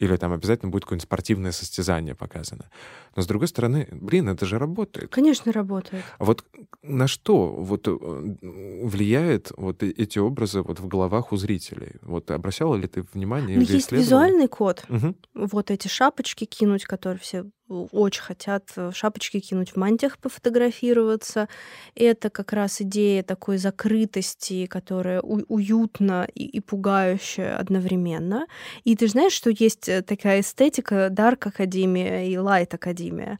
или 0.00 0.16
там 0.16 0.32
обязательно 0.32 0.70
будет 0.70 0.84
какое-нибудь 0.84 1.04
спортивное 1.04 1.52
состязание 1.52 2.14
показано. 2.14 2.70
Но 3.14 3.22
с 3.22 3.26
другой 3.26 3.48
стороны, 3.48 3.86
блин, 3.92 4.28
это 4.30 4.46
же 4.46 4.58
работает. 4.58 5.10
Конечно, 5.10 5.52
работает. 5.52 6.02
А 6.18 6.24
вот 6.24 6.44
на 6.82 7.06
что 7.06 7.48
вот 7.48 7.86
э, 7.86 7.90
влияет 7.90 9.52
вот 9.56 9.82
эти 9.82 10.18
образы 10.18 10.62
вот 10.62 10.80
в 10.80 10.88
головах 10.88 11.32
у 11.32 11.36
зрителей? 11.36 11.92
Вот 12.02 12.30
обращала 12.30 12.76
ли 12.76 12.88
ты 12.88 13.04
внимание? 13.12 13.58
Ну, 13.58 13.62
есть 13.62 13.92
визуальный 13.92 14.48
код. 14.48 14.84
Угу. 14.88 15.14
Вот 15.34 15.70
эти 15.70 15.88
шапочки 15.88 16.46
кинуть, 16.46 16.84
которые 16.86 17.20
все 17.20 17.44
очень 17.70 18.22
хотят 18.22 18.64
э, 18.76 18.90
шапочки 18.92 19.40
кинуть 19.40 19.70
в 19.70 19.76
мантиях, 19.76 20.18
пофотографироваться. 20.18 21.48
Это 21.94 22.30
как 22.30 22.52
раз 22.52 22.80
идея 22.80 23.22
такой 23.22 23.58
закрытости, 23.58 24.66
которая 24.66 25.20
у- 25.20 25.44
уютна 25.48 26.26
и, 26.34 26.44
и 26.44 26.60
пугающая 26.60 27.56
одновременно. 27.56 28.46
И 28.84 28.96
ты 28.96 29.08
знаешь, 29.08 29.32
что 29.32 29.50
есть 29.50 29.88
э, 29.88 30.02
такая 30.02 30.40
эстетика 30.40 31.08
Dark 31.10 31.48
Академия 31.48 32.28
и 32.28 32.34
Light 32.34 32.74
Академия. 32.74 33.38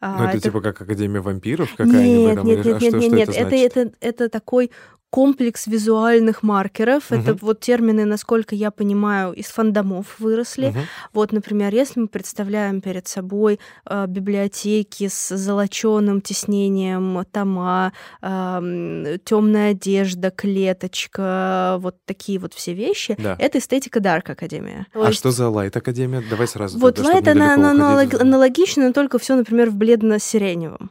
Ну, 0.00 0.24
это, 0.24 0.38
это 0.38 0.40
типа 0.40 0.60
как 0.62 0.80
Академия 0.80 1.20
вампиров 1.20 1.74
какая-нибудь? 1.76 2.44
Нет, 2.44 2.64
нет, 2.64 2.64
нет, 2.64 2.94
а 2.94 2.98
нет, 2.98 3.12
нет, 3.12 3.12
нет. 3.12 3.28
Это, 3.28 3.56
это, 3.56 3.80
это, 3.80 3.92
это 4.00 4.28
такой 4.28 4.70
комплекс 5.10 5.66
визуальных 5.66 6.42
маркеров. 6.42 7.10
Угу. 7.10 7.20
Это 7.20 7.36
вот 7.40 7.60
термины, 7.60 8.04
насколько 8.04 8.54
я 8.54 8.70
понимаю, 8.70 9.32
из 9.32 9.46
фандомов 9.46 10.18
выросли. 10.18 10.68
Угу. 10.68 10.78
Вот, 11.12 11.32
например, 11.32 11.74
если 11.74 12.00
мы 12.00 12.08
представляем 12.08 12.80
перед 12.80 13.08
собой 13.08 13.58
э, 13.88 14.06
библиотеки 14.06 15.08
с 15.08 15.36
золоченым 15.36 16.20
тиснением 16.20 17.24
тома, 17.32 17.92
э, 18.22 19.18
темная 19.24 19.72
одежда, 19.72 20.30
клеточка, 20.30 21.76
вот 21.80 21.96
такие 22.04 22.38
вот 22.38 22.54
все 22.54 22.72
вещи, 22.72 23.16
да. 23.18 23.36
это 23.38 23.58
эстетика 23.58 23.98
Dark 23.98 24.30
Академия. 24.30 24.86
А 24.94 25.08
есть... 25.08 25.18
что 25.18 25.30
за 25.30 25.44
Light 25.44 25.76
Академия? 25.76 26.22
Давай 26.30 26.46
сразу. 26.46 26.78
Вот 26.78 26.98
Light, 26.98 27.28
она, 27.28 27.54
она 27.54 27.72
аналог, 27.72 28.14
аналогична, 28.14 28.92
только 28.92 29.18
все, 29.18 29.34
например, 29.34 29.70
в 29.70 29.76
бледно-сиреневом. 29.76 30.90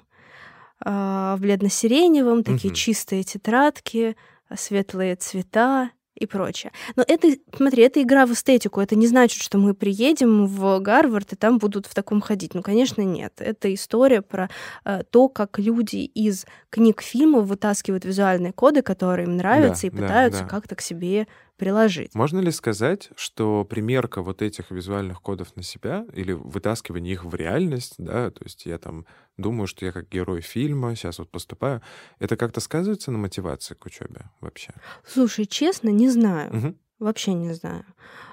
А, 0.81 1.35
в 1.35 1.41
бледно-сиреневом, 1.41 2.43
такие 2.43 2.69
угу. 2.69 2.75
чистые 2.75 3.23
тетрадки, 3.23 4.15
светлые 4.55 5.15
цвета 5.15 5.91
и 6.15 6.25
прочее. 6.25 6.71
Но 6.95 7.03
это, 7.07 7.29
смотри, 7.55 7.83
это 7.83 8.01
игра 8.01 8.25
в 8.25 8.33
эстетику. 8.33 8.81
Это 8.81 8.95
не 8.95 9.07
значит, 9.07 9.41
что 9.41 9.57
мы 9.57 9.73
приедем 9.73 10.45
в 10.45 10.79
Гарвард 10.79 11.33
и 11.33 11.35
там 11.35 11.57
будут 11.57 11.85
в 11.85 11.95
таком 11.95 12.21
ходить. 12.21 12.53
Ну, 12.53 12.61
конечно, 12.61 13.01
нет. 13.01 13.33
Это 13.37 13.73
история 13.73 14.21
про 14.21 14.49
э, 14.85 15.03
то, 15.09 15.29
как 15.29 15.59
люди 15.59 15.97
из 15.97 16.45
книг, 16.69 17.01
фильмов 17.01 17.45
вытаскивают 17.45 18.05
визуальные 18.05 18.53
коды, 18.53 18.81
которые 18.81 19.27
им 19.27 19.37
нравятся, 19.37 19.83
да, 19.83 19.87
и 19.87 19.91
пытаются 19.91 20.41
да, 20.41 20.45
да. 20.45 20.49
как-то 20.49 20.75
к 20.75 20.81
себе 20.81 21.27
приложить. 21.59 22.15
Можно 22.15 22.39
ли 22.39 22.51
сказать, 22.51 23.09
что 23.15 23.65
примерка 23.65 24.23
вот 24.23 24.41
этих 24.41 24.71
визуальных 24.71 25.21
кодов 25.21 25.55
на 25.55 25.61
себя 25.61 26.05
или 26.13 26.31
вытаскивание 26.31 27.13
их 27.13 27.25
в 27.25 27.35
реальность, 27.35 27.95
да, 27.97 28.31
то 28.31 28.43
есть 28.43 28.65
я 28.65 28.79
там 28.79 29.05
думаю, 29.37 29.67
что 29.67 29.85
я 29.85 29.91
как 29.91 30.09
герой 30.09 30.41
фильма 30.41 30.95
сейчас 30.95 31.19
вот 31.19 31.29
поступаю, 31.29 31.81
это 32.17 32.37
как-то 32.37 32.61
сказывается 32.61 33.11
на 33.11 33.17
мотивации 33.17 33.75
к 33.75 33.85
учебе 33.85 34.31
вообще? 34.41 34.73
Слушай, 35.05 35.45
честно, 35.45 35.89
не 35.89 36.09
знаю. 36.09 36.55
Угу. 36.55 36.75
Вообще 36.99 37.33
не 37.33 37.53
знаю. 37.53 37.85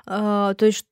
А, 0.07 0.55
то 0.55 0.67
есть 0.67 0.87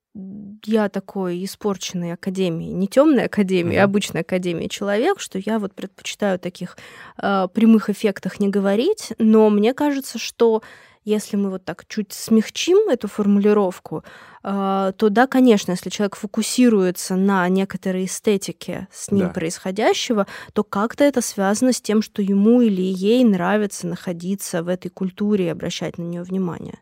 я 0.64 0.88
такой 0.88 1.45
испорченный 1.45 2.12
академии, 2.12 2.67
не 2.67 2.87
темной 2.87 3.25
академии, 3.25 3.76
mm-hmm. 3.76 3.81
а 3.81 3.85
обычной 3.85 4.21
академии 4.21 4.69
человек, 4.69 5.19
что 5.19 5.38
я 5.38 5.59
вот 5.59 5.75
предпочитаю 5.75 6.38
таких 6.38 6.76
э, 7.21 7.49
прямых 7.53 7.91
эффектах 7.91 8.38
не 8.38 8.49
говорить, 8.49 9.12
но 9.19 9.50
мне 9.50 9.75
кажется, 9.75 10.19
что 10.19 10.62
если 11.05 11.37
мы 11.37 11.51
вот 11.51 11.65
так 11.65 11.87
чуть 11.87 12.13
смягчим 12.13 12.89
эту 12.89 13.09
формулировку, 13.09 14.05
э, 14.43 14.93
то 14.97 15.09
да, 15.11 15.27
конечно, 15.27 15.73
если 15.73 15.91
человек 15.91 16.17
фокусируется 16.17 17.17
на 17.17 17.49
некоторой 17.49 18.07
эстетике 18.07 18.89
с 18.91 19.11
ним 19.11 19.27
да. 19.27 19.33
происходящего, 19.33 20.27
то 20.53 20.65
как-то 20.65 21.05
это 21.05 21.21
связано 21.21 21.73
с 21.73 21.81
тем, 21.81 22.03
что 22.03 22.23
ему 22.23 22.61
или 22.63 22.83
ей 22.83 23.23
нравится 23.25 23.87
находиться 23.87 24.63
в 24.63 24.69
этой 24.69 24.89
культуре 24.89 25.47
и 25.47 25.49
обращать 25.49 25.99
на 25.99 26.03
нее 26.03 26.23
внимание. 26.23 26.79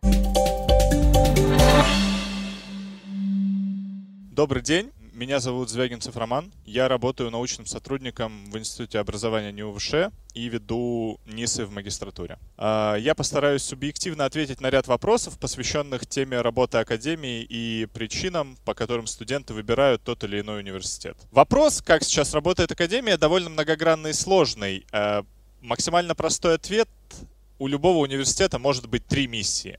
Добрый 4.33 4.63
день. 4.63 4.91
Меня 5.15 5.41
зовут 5.41 5.69
Звягинцев 5.69 6.17
Роман. 6.17 6.51
Я 6.65 6.89
работаю 6.89 7.31
научным 7.31 7.67
сотрудником 7.67 8.51
в 8.51 8.57
Институте 8.57 8.99
образования 8.99 9.53
НИУВШ 9.53 10.11
и 10.33 10.49
веду 10.49 11.21
НИСы 11.27 11.67
в 11.67 11.71
магистратуре. 11.71 12.39
А, 12.57 12.97
я 12.97 13.15
постараюсь 13.15 13.63
субъективно 13.63 14.25
ответить 14.25 14.63
на 14.63 14.71
ряд 14.71 14.87
вопросов, 14.87 15.39
посвященных 15.39 16.07
теме 16.07 16.41
работы 16.41 16.79
Академии 16.79 17.43
и 17.43 17.87
причинам, 17.93 18.57
по 18.65 18.73
которым 18.73 19.07
студенты 19.07 19.53
выбирают 19.53 20.03
тот 20.03 20.25
или 20.25 20.41
иной 20.41 20.61
университет. 20.61 21.19
Вопрос, 21.31 21.83
как 21.83 22.05
сейчас 22.05 22.33
работает 22.33 22.73
Академия, 22.73 23.19
довольно 23.19 23.51
многогранный 23.51 24.11
и 24.11 24.15
сложный. 24.15 24.87
А, 24.93 25.27
максимально 25.61 26.15
простой 26.15 26.55
ответ— 26.55 26.89
у 27.59 27.67
любого 27.67 27.99
университета 27.99 28.59
может 28.59 28.89
быть 28.89 29.07
три 29.07 29.27
миссии. 29.27 29.79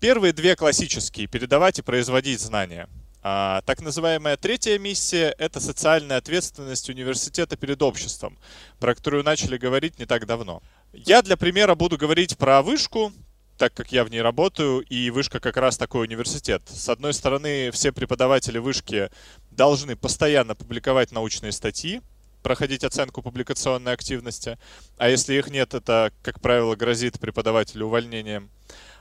Первые 0.00 0.32
две 0.32 0.56
классические— 0.56 1.26
передавать 1.28 1.78
и 1.78 1.82
производить 1.82 2.40
знания— 2.40 2.88
а, 3.22 3.62
так 3.62 3.80
называемая 3.80 4.36
третья 4.36 4.78
миссия— 4.78 5.34
это 5.38 5.60
социальная 5.60 6.16
ответственность 6.16 6.88
университета 6.88 7.56
перед 7.56 7.80
обществом, 7.82 8.36
про 8.80 8.94
которую 8.94 9.22
начали 9.22 9.56
говорить 9.56 9.98
не 9.98 10.06
так 10.06 10.26
давно. 10.26 10.62
Я 10.92 11.22
для 11.22 11.36
примера 11.36 11.76
буду 11.76 11.96
говорить 11.96 12.36
про 12.36 12.62
вышку, 12.62 13.12
так 13.58 13.72
как 13.74 13.92
я 13.92 14.02
в 14.02 14.10
ней 14.10 14.22
работаю, 14.22 14.80
и 14.80 15.10
вышка 15.10 15.38
как 15.38 15.56
раз 15.56 15.76
такой 15.76 16.06
университет. 16.06 16.62
С 16.66 16.88
одной 16.88 17.14
стороны, 17.14 17.70
все 17.70 17.92
преподаватели 17.92 18.58
вышки 18.58 19.08
должны 19.52 19.94
постоянно 19.94 20.56
публиковать 20.56 21.12
научные 21.12 21.52
статьи, 21.52 22.00
проходить 22.42 22.82
оценку 22.82 23.22
публикационной 23.22 23.92
активности, 23.92 24.58
а 24.98 25.08
если 25.08 25.34
их 25.34 25.48
нет, 25.48 25.74
это, 25.74 26.12
как 26.22 26.40
правило, 26.40 26.74
грозит 26.74 27.20
преподавателю 27.20 27.86
увольнением. 27.86 28.50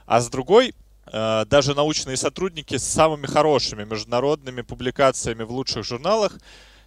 А 0.06 0.22
с 0.22 0.30
другой, 0.30 0.76
даже 1.06 1.74
научные 1.74 2.16
сотрудники 2.16 2.78
с 2.78 2.84
самыми 2.84 3.26
хорошими 3.26 3.84
международными 3.84 4.62
публикациями 4.62 5.44
в 5.44 5.52
лучших 5.52 5.84
журналах 5.84 6.38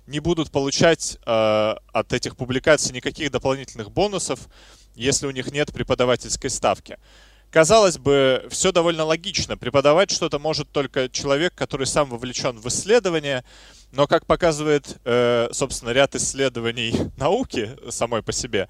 не 0.07 0.21
будут 0.21 0.51
получать 0.51 1.19
э, 1.25 1.75
от 1.93 2.13
этих 2.13 2.37
публикаций 2.37 2.95
никаких 2.95 3.31
дополнительных 3.31 3.91
бонусов, 3.91 4.49
если 4.95 5.27
у 5.27 5.31
них 5.31 5.51
нет 5.51 5.73
преподавательской 5.73 6.51
ставки. 6.51 6.99
Казалось 7.55 7.99
бы, 7.99 8.45
все 8.51 8.73
довольно 8.73 9.05
логично. 9.05 9.57
Преподавать 9.57 10.11
что-то 10.11 10.41
может 10.41 10.69
только 10.73 11.09
человек, 11.09 11.55
который 11.55 11.87
сам 11.87 12.11
вовлечен 12.11 12.59
в 12.59 12.67
исследование, 12.67 13.45
но, 13.93 14.09
как 14.09 14.27
показывает, 14.27 14.97
э, 15.05 15.47
собственно, 15.53 15.91
ряд 15.91 16.17
исследований 16.17 16.93
науки 17.17 17.71
самой 17.91 18.25
по 18.25 18.33
себе, 18.33 18.69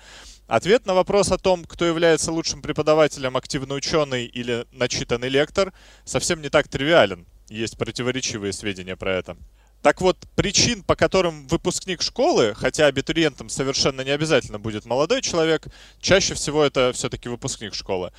ответ 0.48 0.84
на 0.84 0.92
вопрос 0.92 1.32
о 1.32 1.38
том, 1.38 1.64
кто 1.64 1.86
является 1.86 2.30
лучшим 2.30 2.60
преподавателем, 2.60 3.38
активный 3.38 3.74
ученый 3.74 4.26
или 4.26 4.66
начитанный 4.70 5.30
лектор, 5.30 5.72
совсем 6.04 6.42
не 6.42 6.50
так 6.50 6.68
тривиален. 6.68 7.26
Есть 7.48 7.78
противоречивые 7.78 8.52
сведения 8.52 8.96
про 8.96 9.14
это. 9.14 9.38
Так 9.80 10.02
вот, 10.02 10.18
причин, 10.34 10.82
по 10.82 10.94
которым 10.94 11.46
выпускник 11.46 12.02
школы, 12.02 12.54
хотя 12.54 12.86
абитуриентом 12.86 13.48
совершенно 13.48 14.02
не 14.02 14.10
обязательно 14.10 14.58
будет 14.58 14.84
молодой 14.84 15.22
человек, 15.22 15.68
чаще 16.00 16.34
всего 16.34 16.62
это 16.64 16.92
все-таки 16.94 17.30
выпускник 17.30 17.74
школы, 17.74 18.10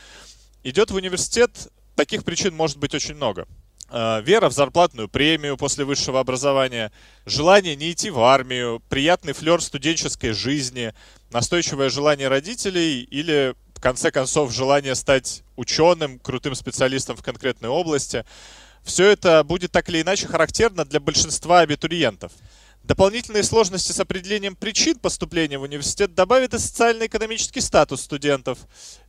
идет 0.65 0.91
в 0.91 0.95
университет, 0.95 1.69
таких 1.95 2.23
причин 2.23 2.53
может 2.53 2.77
быть 2.77 2.93
очень 2.93 3.15
много. 3.15 3.47
Э, 3.89 4.21
вера 4.21 4.49
в 4.49 4.53
зарплатную 4.53 5.07
премию 5.07 5.57
после 5.57 5.85
высшего 5.85 6.19
образования, 6.19 6.91
желание 7.25 7.75
не 7.75 7.91
идти 7.91 8.09
в 8.09 8.19
армию, 8.19 8.81
приятный 8.89 9.33
флер 9.33 9.61
студенческой 9.61 10.31
жизни, 10.31 10.93
настойчивое 11.31 11.89
желание 11.89 12.27
родителей 12.27 13.03
или, 13.03 13.55
в 13.75 13.79
конце 13.79 14.11
концов, 14.11 14.51
желание 14.51 14.95
стать 14.95 15.43
ученым, 15.55 16.19
крутым 16.19 16.55
специалистом 16.55 17.15
в 17.15 17.23
конкретной 17.23 17.69
области– 17.69 18.25
все 18.85 19.07
это 19.07 19.43
будет 19.43 19.71
так 19.71 19.89
или 19.89 20.01
иначе 20.01 20.27
характерно 20.27 20.85
для 20.85 20.99
большинства 20.99 21.61
абитуриентов. 21.61 22.31
Дополнительные 22.85 23.41
сложности 23.41 23.91
с 23.91 23.99
определением 23.99 24.55
причин 24.55 24.99
поступления 24.99 25.57
в 25.57 25.63
университет 25.63 26.13
добавит 26.13 26.53
и 26.53 26.59
социально-экономический 26.59 27.59
статус 27.59 28.01
студентов. 28.01 28.59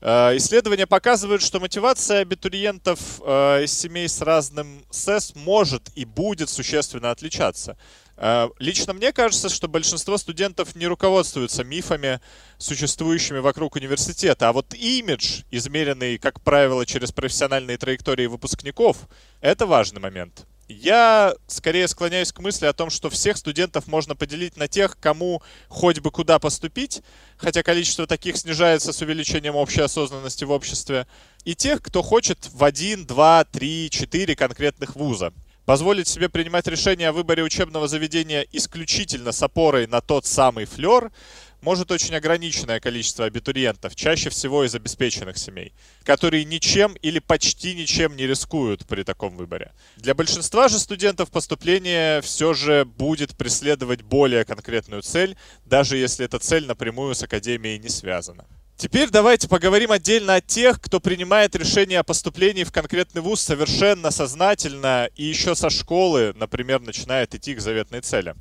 Э, 0.01 0.35
исследования 0.39 0.87
показывают, 0.87 1.43
что 1.43 1.61
мотивация 1.61 2.21
абитуриентов 2.21 2.99
э, 3.21 3.65
из 3.65 3.79
семей 3.79 4.09
с 4.09 4.23
разным 4.23 4.83
СЭС 4.91 5.35
может 5.35 5.91
и 5.95 6.07
будет 6.07 6.49
существенно 6.49 7.11
отличаться. 7.11 7.77
Э, 8.17 8.49
лично 8.59 8.95
мне 8.95 9.13
кажется, 9.13 9.51
что 9.51 9.69
большинство 9.69 10.17
студентов 10.17 10.75
не 10.75 10.87
руководствуются 10.87 11.63
мифами, 11.63 12.23
существующими 12.57 13.41
вокруг 13.41 13.77
университета, 13.77 14.49
а 14.49 14.55
вот 14.55 14.73
имидж, 14.73 15.43
измеренный, 15.51 16.17
как 16.17 16.41
правило, 16.41 16.87
через 16.87 17.13
профессиональные 17.13 17.77
траектории 17.77 18.25
выпускников, 18.25 18.97
это 19.43 19.67
важный 19.67 20.01
момент. 20.01 20.47
Я 20.69 21.35
скорее 21.47 21.87
склоняюсь 21.87 22.33
к 22.33 22.41
мысли 22.41 22.67
о 22.67 22.73
том, 22.73 22.91
что 22.91 23.09
всех 23.09 23.37
студентов 23.37 23.87
можно 23.87 24.17
поделить 24.17 24.57
на 24.57 24.67
тех, 24.67 24.99
кому 24.99 25.41
хоть 25.69 26.01
бы 26.01 26.11
куда 26.11 26.41
поступить, 26.41 27.03
хотя 27.37 27.63
количество 27.63 28.09
таких 28.09 28.37
снижается 28.37 28.93
с 28.93 29.01
увеличением 29.01 29.55
общей 29.55 29.83
осознанности 29.83 30.45
в 30.45 30.51
обществе, 30.51 31.07
и 31.45 31.55
тех, 31.55 31.83
кто 31.83 32.03
хочет 32.03 32.51
в 32.53 32.65
один, 32.65 33.07
два, 33.07 33.45
три, 33.45 33.89
четыре 33.91 34.35
конкретных 34.35 34.97
вуза. 34.97 35.33
Позволить 35.67 36.09
себе 36.09 36.29
принимать 36.29 36.67
решение 36.67 37.09
о 37.09 37.13
выборе 37.13 37.43
учебного 37.45 37.87
заведения 37.87 38.47
исключительно 38.53 39.31
с 39.33 39.43
опорой 39.43 39.87
на 39.87 40.01
тот 40.01 40.27
самый 40.27 40.65
флер 40.65 41.13
может 41.61 41.91
очень 41.91 42.15
ограниченное 42.15 42.81
количество 42.81 43.25
абитуриентов, 43.25 43.97
чаще 43.97 44.31
всего 44.31 44.65
из 44.65 44.75
обеспеченных 44.75 45.39
семей, 45.39 45.73
которые 46.05 46.45
ничем 46.45 46.95
или 47.03 47.19
почти 47.19 47.75
ничем 47.75 48.17
не 48.17 48.27
рискуют 48.27 48.87
при 48.87 49.03
таком 49.03 49.37
выборе. 49.37 49.73
Для 49.97 50.15
большинства 50.15 50.69
же 50.69 50.79
студентов 50.79 51.31
поступление 51.31 52.21
все 52.23 52.55
же 52.55 52.85
будет 52.85 53.37
преследовать 53.37 54.03
более 54.03 54.45
конкретную 54.45 55.03
цель, 55.03 55.37
даже 55.65 55.97
если 55.97 56.25
эта 56.25 56.39
цель 56.39 56.67
напрямую 56.67 57.15
с 57.15 57.23
академией 57.23 57.79
не 57.79 57.89
связана. 57.89 58.47
Теперь 58.77 59.09
давайте 59.09 59.49
поговорим 59.49 59.91
отдельно 59.91 60.35
о 60.35 60.41
тех, 60.43 60.83
кто 60.83 61.01
принимает 61.01 61.57
решение 61.57 61.99
о 61.99 62.05
поступлении 62.05 62.63
в 62.63 62.73
конкретный 62.73 63.23
вуз 63.23 63.41
совершенно 63.41 64.11
сознательно 64.11 65.09
и 65.17 65.25
еще 65.25 65.55
со 65.55 65.71
школы, 65.71 66.35
например, 66.37 66.83
начинает 66.83 67.35
идти 67.35 67.55
к 67.55 67.61
заветной 67.61 68.03
цели. 68.03 68.35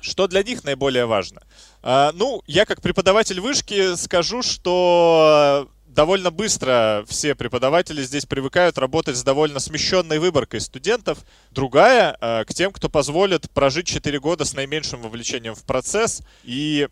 Что 0.00 0.26
для 0.26 0.42
них 0.42 0.64
наиболее 0.64 1.06
важно? 1.06 1.42
А, 1.82 2.12
ну, 2.14 2.42
я 2.46 2.64
как 2.64 2.80
преподаватель 2.80 3.40
вышки 3.40 3.96
скажу, 3.96 4.42
что 4.42 5.68
довольно 5.86 6.30
быстро 6.30 7.04
все 7.08 7.34
преподаватели 7.34 8.02
здесь 8.02 8.24
привыкают 8.24 8.78
работать 8.78 9.16
с 9.16 9.22
довольно 9.22 9.58
смещенной 9.60 10.18
выборкой 10.18 10.60
студентов. 10.60 11.18
Другая 11.50 12.16
а, 12.20 12.44
к 12.44 12.54
тем, 12.54 12.72
кто 12.72 12.88
позволит 12.88 13.50
прожить 13.50 13.86
4 13.86 14.20
года 14.20 14.44
с 14.44 14.54
наименьшим 14.54 15.00
вовлечением 15.02 15.54
в 15.54 15.64
процесс. 15.64 16.22
И 16.44 16.88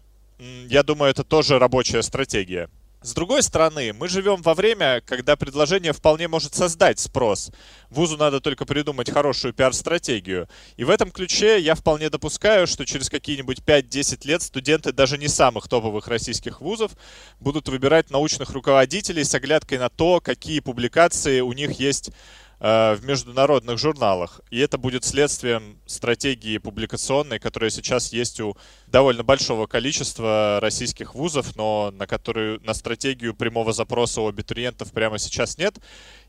я 0.69 0.83
думаю, 0.83 1.11
это 1.11 1.25
тоже 1.25 1.59
рабочая 1.59 2.03
стратегия. 2.03 2.69
С 3.01 3.15
другой 3.15 3.45
стороны, 3.45 3.93
мы 3.93 4.09
живем 4.09 4.43
во 4.43 4.55
время, 4.55 5.01
когда 5.07 5.37
предложение 5.37 5.93
вполне 5.93 6.27
может 6.27 6.57
создать 6.57 6.99
спрос. 6.99 7.53
Вузу 7.91 8.17
надо 8.17 8.41
только 8.41 8.65
придумать 8.67 9.09
хорошую 9.09 9.55
пиар-стратегию. 9.55 10.49
И 10.77 10.83
в 10.83 10.91
этом 10.91 11.13
ключе 11.13 11.61
я 11.61 11.77
вполне 11.77 12.11
допускаю, 12.11 12.67
что 12.67 12.85
через 12.85 13.09
какие-нибудь 13.09 13.61
5-10 13.61 14.27
лет 14.27 14.43
студенты 14.43 14.91
даже 14.91 15.17
не 15.17 15.29
самых 15.29 15.69
топовых 15.69 16.09
российских 16.09 16.61
вузов 16.61 16.91
будут 17.39 17.69
выбирать 17.69 18.11
научных 18.11 18.51
руководителей 18.51 19.23
с 19.23 19.33
оглядкой 19.33 19.79
на 19.79 19.91
то, 19.91 20.21
какие 20.21 20.59
публикации 20.59 21.39
у 21.39 21.53
них 21.53 21.79
есть 21.79 22.11
в 22.61 22.99
международных 23.03 23.79
журналах. 23.79 24.41
И 24.51 24.59
это 24.59 24.79
будет 24.79 25.05
следствием 25.05 25.79
стратегии 25.87 26.59
публикационной, 26.59 27.39
которая 27.39 27.71
сейчас 27.71 28.13
есть 28.13 28.41
у 28.41 28.57
довольно 28.89 29.23
большого 29.23 29.67
количества 29.67 30.59
российских 30.61 31.15
вузов, 31.15 31.55
но 31.57 31.93
на 31.93 32.07
которую 32.07 32.61
на 32.65 32.75
стратегию 32.75 33.35
прямого 33.35 33.73
запроса 33.73 34.21
у 34.23 34.29
абитуриентов 34.29 34.93
прямо 34.93 35.19
сейчас 35.19 35.57
нет. 35.59 35.77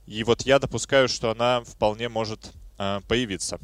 И 0.05 0.23
вот 0.23 0.43
я 0.43 0.59
допускаю, 0.59 1.07
что 1.07 1.31
она 1.31 1.61
вполне 1.61 2.09
может 2.09 2.51
э, 2.77 2.99
появиться. 3.07 3.59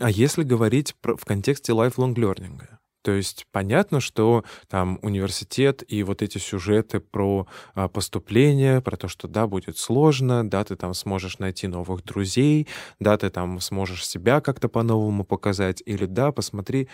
А 0.00 0.10
если 0.10 0.44
говорить 0.44 0.94
про, 1.00 1.16
в 1.16 1.24
контексте 1.24 1.72
lifelong 1.72 2.14
learning? 2.14 2.60
То 3.08 3.14
есть 3.14 3.46
понятно, 3.52 4.00
что 4.00 4.44
там 4.68 4.98
университет 5.00 5.82
и 5.88 6.02
вот 6.02 6.20
эти 6.20 6.36
сюжеты 6.36 7.00
про 7.00 7.46
а, 7.74 7.88
поступление, 7.88 8.82
про 8.82 8.98
то, 8.98 9.08
что 9.08 9.26
да, 9.28 9.46
будет 9.46 9.78
сложно, 9.78 10.46
да, 10.46 10.62
ты 10.62 10.76
там 10.76 10.92
сможешь 10.92 11.38
найти 11.38 11.68
новых 11.68 12.04
друзей, 12.04 12.68
да, 13.00 13.16
ты 13.16 13.30
там 13.30 13.60
сможешь 13.60 14.06
себя 14.06 14.42
как-то 14.42 14.68
по-новому 14.68 15.24
показать, 15.24 15.82
или 15.86 16.04
да, 16.04 16.32
посмотри, 16.32 16.90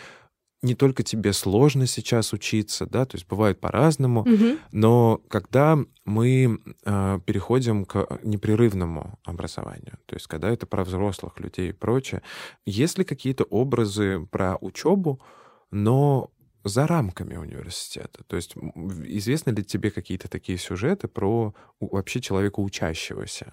не 0.62 0.76
только 0.76 1.02
тебе 1.02 1.32
сложно 1.32 1.88
сейчас 1.88 2.32
учиться, 2.32 2.86
да, 2.86 3.06
то 3.06 3.16
есть 3.16 3.26
бывает 3.26 3.58
по-разному, 3.58 4.20
угу. 4.20 4.58
но 4.70 5.20
когда 5.26 5.76
мы 6.04 6.60
э, 6.84 7.20
переходим 7.26 7.86
к 7.86 8.20
непрерывному 8.22 9.18
образованию, 9.24 9.98
то 10.06 10.14
есть 10.14 10.28
когда 10.28 10.48
это 10.48 10.64
про 10.64 10.84
взрослых 10.84 11.40
людей 11.40 11.70
и 11.70 11.72
прочее, 11.72 12.22
есть 12.66 12.98
ли 12.98 13.04
какие-то 13.04 13.42
образы 13.42 14.28
про 14.30 14.58
учебу, 14.60 15.20
но 15.74 16.30
за 16.62 16.86
рамками 16.86 17.36
университета. 17.36 18.22
То 18.28 18.36
есть 18.36 18.54
известны 18.56 19.50
ли 19.50 19.64
тебе 19.64 19.90
какие-то 19.90 20.28
такие 20.28 20.56
сюжеты 20.56 21.08
про 21.08 21.52
вообще 21.80 22.20
человека 22.20 22.60
учащегося? 22.60 23.52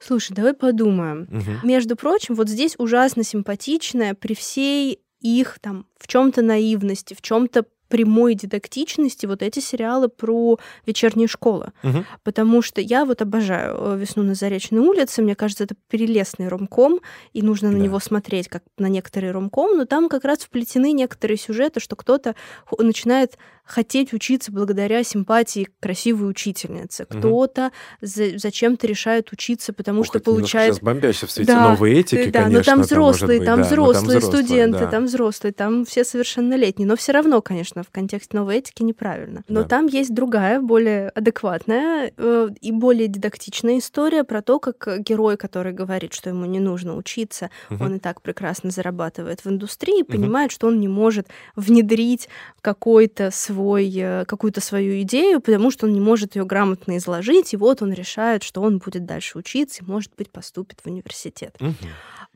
Слушай, 0.00 0.34
давай 0.34 0.52
подумаем. 0.52 1.28
Угу. 1.30 1.66
Между 1.66 1.96
прочим, 1.96 2.34
вот 2.34 2.48
здесь 2.48 2.74
ужасно 2.78 3.22
симпатичная 3.22 4.14
при 4.14 4.34
всей 4.34 5.00
их 5.20 5.58
там 5.60 5.86
в 5.96 6.08
чем-то 6.08 6.42
наивности, 6.42 7.14
в 7.14 7.22
чем-то 7.22 7.64
прямой 7.88 8.34
дидактичности 8.34 9.26
вот 9.26 9.42
эти 9.42 9.60
сериалы 9.60 10.08
про 10.08 10.58
вечерние 10.86 11.28
школы. 11.28 11.72
Угу. 11.82 12.04
Потому 12.24 12.62
что 12.62 12.80
я 12.80 13.04
вот 13.04 13.22
обожаю 13.22 13.76
э, 13.78 13.98
«Весну 13.98 14.22
на 14.22 14.34
Заречной 14.34 14.80
улице». 14.80 15.22
Мне 15.22 15.34
кажется, 15.34 15.64
это 15.64 15.74
прелестный 15.88 16.48
ромком, 16.48 17.00
и 17.32 17.42
нужно 17.42 17.70
на 17.70 17.78
да. 17.78 17.84
него 17.84 17.98
смотреть, 18.00 18.48
как 18.48 18.62
на 18.78 18.86
некоторые 18.86 19.32
ромком, 19.32 19.76
но 19.76 19.84
там 19.84 20.08
как 20.08 20.24
раз 20.24 20.40
вплетены 20.40 20.92
некоторые 20.92 21.38
сюжеты, 21.38 21.80
что 21.80 21.96
кто-то 21.96 22.34
начинает 22.78 23.38
хотеть 23.68 24.14
учиться 24.14 24.50
благодаря 24.50 25.04
симпатии 25.04 25.64
к 25.64 25.72
красивой 25.80 26.30
учительнице. 26.30 27.06
Угу. 27.08 27.18
Кто-то 27.18 27.70
за, 28.00 28.38
зачем-то 28.38 28.86
решает 28.86 29.30
учиться, 29.30 29.72
потому 29.72 30.00
Ох, 30.00 30.06
что 30.06 30.20
получает... 30.20 30.74
Сейчас 30.74 30.82
бомбяще 30.82 31.26
в 31.26 31.30
свете 31.30 31.52
да, 31.52 31.70
новой 31.70 31.92
этики, 31.92 32.30
да, 32.30 32.44
конечно. 32.44 32.58
но 32.58 32.64
там 32.64 32.80
взрослые, 32.80 33.38
там, 33.38 33.38
быть, 33.38 33.46
там 33.46 33.60
да, 33.60 33.66
взрослые 33.66 34.20
там 34.20 34.30
студенты, 34.30 34.78
да. 34.78 34.86
там 34.86 35.04
взрослые, 35.04 35.52
там 35.52 35.84
все 35.84 36.04
совершеннолетние. 36.04 36.88
Но 36.88 36.96
все 36.96 37.12
равно, 37.12 37.42
конечно, 37.42 37.77
в 37.82 37.90
контексте 37.90 38.36
новой 38.36 38.58
этики 38.58 38.82
неправильно. 38.82 39.42
Но 39.48 39.62
да. 39.62 39.68
там 39.68 39.86
есть 39.86 40.14
другая, 40.14 40.60
более 40.60 41.08
адекватная 41.10 42.12
э, 42.16 42.48
и 42.60 42.72
более 42.72 43.08
дидактичная 43.08 43.78
история 43.78 44.24
про 44.24 44.42
то, 44.42 44.58
как 44.58 45.02
герой, 45.02 45.36
который 45.36 45.72
говорит, 45.72 46.14
что 46.14 46.30
ему 46.30 46.44
не 46.46 46.60
нужно 46.60 46.96
учиться, 46.96 47.50
угу. 47.70 47.84
он 47.84 47.96
и 47.96 47.98
так 47.98 48.22
прекрасно 48.22 48.70
зарабатывает 48.70 49.44
в 49.44 49.48
индустрии, 49.48 50.02
угу. 50.02 50.12
понимает, 50.12 50.52
что 50.52 50.66
он 50.68 50.80
не 50.80 50.88
может 50.88 51.28
внедрить 51.56 52.28
какой-то 52.60 53.30
свой 53.30 53.92
э, 53.96 54.24
какую-то 54.26 54.60
свою 54.60 55.00
идею, 55.02 55.40
потому 55.40 55.70
что 55.70 55.86
он 55.86 55.92
не 55.92 56.00
может 56.00 56.36
ее 56.36 56.44
грамотно 56.44 56.96
изложить, 56.96 57.52
и 57.54 57.56
вот 57.56 57.82
он 57.82 57.92
решает, 57.92 58.42
что 58.42 58.62
он 58.62 58.78
будет 58.78 59.06
дальше 59.06 59.38
учиться 59.38 59.82
и, 59.82 59.86
может 59.86 60.12
быть, 60.16 60.30
поступит 60.30 60.80
в 60.82 60.86
университет. 60.86 61.56
Угу. 61.60 61.74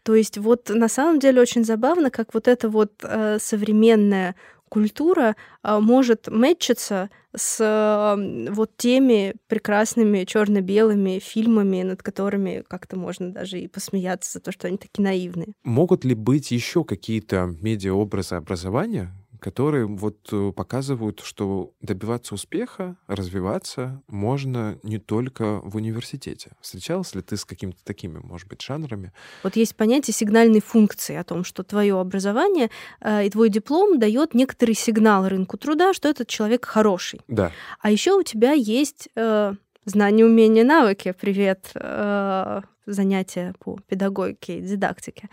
То 0.03 0.15
есть 0.15 0.39
вот 0.39 0.69
на 0.69 0.89
самом 0.89 1.21
деле 1.21 1.41
очень 1.41 1.65
забавно, 1.65 2.11
как 2.11 2.35
вот 2.35 2.49
эта 2.49 2.69
вот 2.69 2.93
э, 3.03 3.39
современная 3.41 4.35
культура 4.73 5.37
а, 5.63 5.81
может 5.81 6.29
мэтчиться 6.29 7.11
с 7.37 8.17
вот 8.51 8.77
теми 8.79 9.35
прекрасными 9.47 10.25
черно-белыми 10.25 11.19
фильмами, 11.19 11.83
над 11.83 12.03
которыми 12.03 12.65
как-то 12.67 12.97
можно 12.97 13.33
даже 13.33 13.61
и 13.61 13.69
посмеяться 13.69 14.33
за 14.33 14.41
то, 14.41 14.51
что 14.51 14.69
они 14.69 14.79
такие 14.79 15.05
наивные. 15.05 15.53
Могут 15.63 16.07
ли 16.07 16.15
быть 16.15 16.51
еще 16.51 16.85
какие-то 16.85 17.55
медиаобразы 17.61 18.35
образования, 18.35 19.15
которые 19.43 19.87
вот 19.87 20.29
э, 20.31 20.53
показывают, 20.55 21.21
что 21.21 21.73
добиваться 21.81 22.35
успеха, 22.35 22.97
развиваться 23.09 24.01
можно 24.07 24.79
не 24.85 24.99
только 24.99 25.61
в 25.65 25.75
университете. 25.75 26.53
Встречалась 26.61 27.13
ли 27.17 27.23
ты 27.23 27.37
с 27.37 27.45
какими-то 27.45 27.85
такими, 27.85 28.19
может 28.19 28.47
быть, 28.49 28.63
жанрами? 28.63 29.13
Вот 29.43 29.57
есть 29.57 29.75
понятие 29.75 30.15
сигнальной 30.15 30.61
функции 30.61 31.17
о 31.17 31.25
том, 31.25 31.43
что 31.43 31.65
твое 31.65 31.99
образование 31.99 32.71
э, 33.01 33.27
и 33.27 33.31
твой 33.31 33.49
диплом 33.49 33.99
дает 33.99 34.33
некоторый 34.35 34.75
сигнал 34.75 35.29
рынку 35.29 35.59
труда, 35.59 35.93
что 35.93 36.09
этот 36.09 36.29
человек 36.29 36.65
хороший. 36.65 37.21
Да. 37.27 37.51
А 37.81 37.91
еще 37.91 38.13
у 38.13 38.23
тебя 38.23 38.53
есть 38.53 39.09
э, 39.17 39.55
знания, 39.85 40.25
умения, 40.25 40.65
навыки. 40.65 41.15
Привет, 41.21 41.73
э, 41.75 42.61
занятия 42.87 43.55
по 43.59 43.79
педагогике 43.87 44.59
и 44.59 44.61
дидактике. 44.61 45.29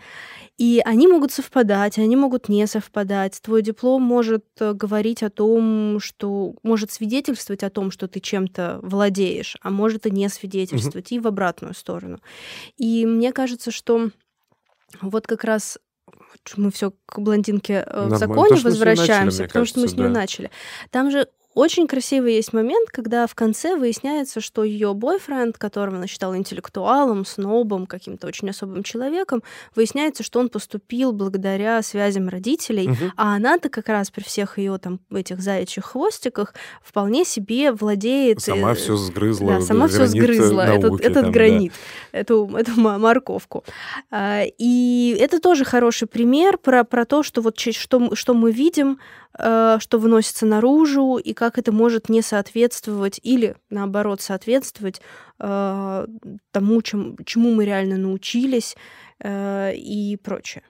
И 0.58 0.80
они 0.84 1.08
могут 1.08 1.32
совпадать, 1.32 1.98
они 1.98 2.16
могут 2.16 2.48
не 2.48 2.66
совпадать. 2.66 3.40
Твой 3.42 3.62
диплом 3.62 4.02
может 4.02 4.44
э, 4.60 4.72
говорить 4.72 5.22
о 5.22 5.30
том, 5.30 5.98
что 6.00 6.54
может 6.62 6.90
свидетельствовать 6.90 7.62
о 7.62 7.70
том, 7.70 7.90
что 7.90 8.08
ты 8.08 8.20
чем-то 8.20 8.80
владеешь, 8.82 9.56
а 9.62 9.70
может 9.70 10.06
и 10.06 10.10
не 10.10 10.28
свидетельствовать, 10.28 11.10
угу. 11.10 11.16
и 11.16 11.20
в 11.20 11.26
обратную 11.26 11.74
сторону. 11.74 12.20
И 12.76 13.06
мне 13.06 13.32
кажется, 13.32 13.70
что 13.70 14.10
вот 15.00 15.26
как 15.26 15.44
раз 15.44 15.78
мы 16.56 16.70
все 16.70 16.92
к 17.06 17.18
блондинке 17.18 17.84
э, 17.86 18.06
в 18.08 18.16
законе 18.16 18.56
то, 18.56 18.64
возвращаемся, 18.64 19.24
начали, 19.24 19.46
потому 19.46 19.62
кажется, 19.64 19.66
что 19.66 19.80
мы 19.80 19.88
с 19.88 19.92
нее 19.92 20.08
да. 20.08 20.20
начали. 20.20 20.50
Там 20.90 21.10
же 21.10 21.28
очень 21.54 21.88
красивый 21.88 22.34
есть 22.34 22.52
момент, 22.52 22.90
когда 22.90 23.26
в 23.26 23.34
конце 23.34 23.74
выясняется, 23.76 24.40
что 24.40 24.62
ее 24.62 24.94
бойфренд, 24.94 25.58
которого 25.58 25.96
она 25.96 26.06
считала 26.06 26.36
интеллектуалом, 26.36 27.24
снобом, 27.24 27.86
каким-то 27.86 28.28
очень 28.28 28.48
особым 28.50 28.84
человеком, 28.84 29.42
выясняется, 29.74 30.22
что 30.22 30.38
он 30.38 30.48
поступил 30.48 31.12
благодаря 31.12 31.82
связям 31.82 32.28
родителей, 32.28 32.90
угу. 32.90 33.12
а 33.16 33.34
она-то 33.34 33.68
как 33.68 33.88
раз 33.88 34.10
при 34.10 34.22
всех 34.22 34.58
ее 34.58 34.78
там 34.78 35.00
этих 35.10 35.40
заячьих 35.40 35.84
хвостиках 35.84 36.54
вполне 36.82 37.24
себе 37.24 37.72
владеет. 37.72 38.40
Сама 38.40 38.74
все 38.74 38.96
сгрызла. 38.96 39.54
Да, 39.54 39.60
сама 39.60 39.88
все 39.88 40.06
сгрызла. 40.06 40.62
Науки, 40.62 40.78
этот, 40.78 41.00
этот 41.00 41.22
там, 41.24 41.32
гранит, 41.32 41.72
да. 42.12 42.18
эту, 42.20 42.48
эту 42.56 42.80
морковку. 42.80 43.64
А, 44.10 44.42
и 44.58 45.16
это 45.18 45.40
тоже 45.40 45.64
хороший 45.64 46.06
пример 46.06 46.58
про, 46.58 46.84
про 46.84 47.04
то, 47.04 47.24
что 47.24 47.42
вот 47.42 47.58
что, 47.58 48.14
что 48.14 48.34
мы 48.34 48.52
видим 48.52 48.98
Э, 49.38 49.78
что 49.78 49.98
выносится 49.98 50.44
наружу, 50.44 51.16
и 51.16 51.32
как 51.40 51.56
это 51.56 51.72
может 51.72 52.10
не 52.10 52.20
соответствовать 52.20 53.18
или, 53.22 53.56
наоборот, 53.70 54.20
соответствовать 54.20 55.00
э, 55.38 56.06
тому, 56.50 56.82
чем, 56.82 57.16
чему 57.24 57.54
мы 57.54 57.64
реально 57.64 57.96
научились 57.96 58.76
э, 59.20 59.72
и 59.74 60.18
прочее. 60.18 60.62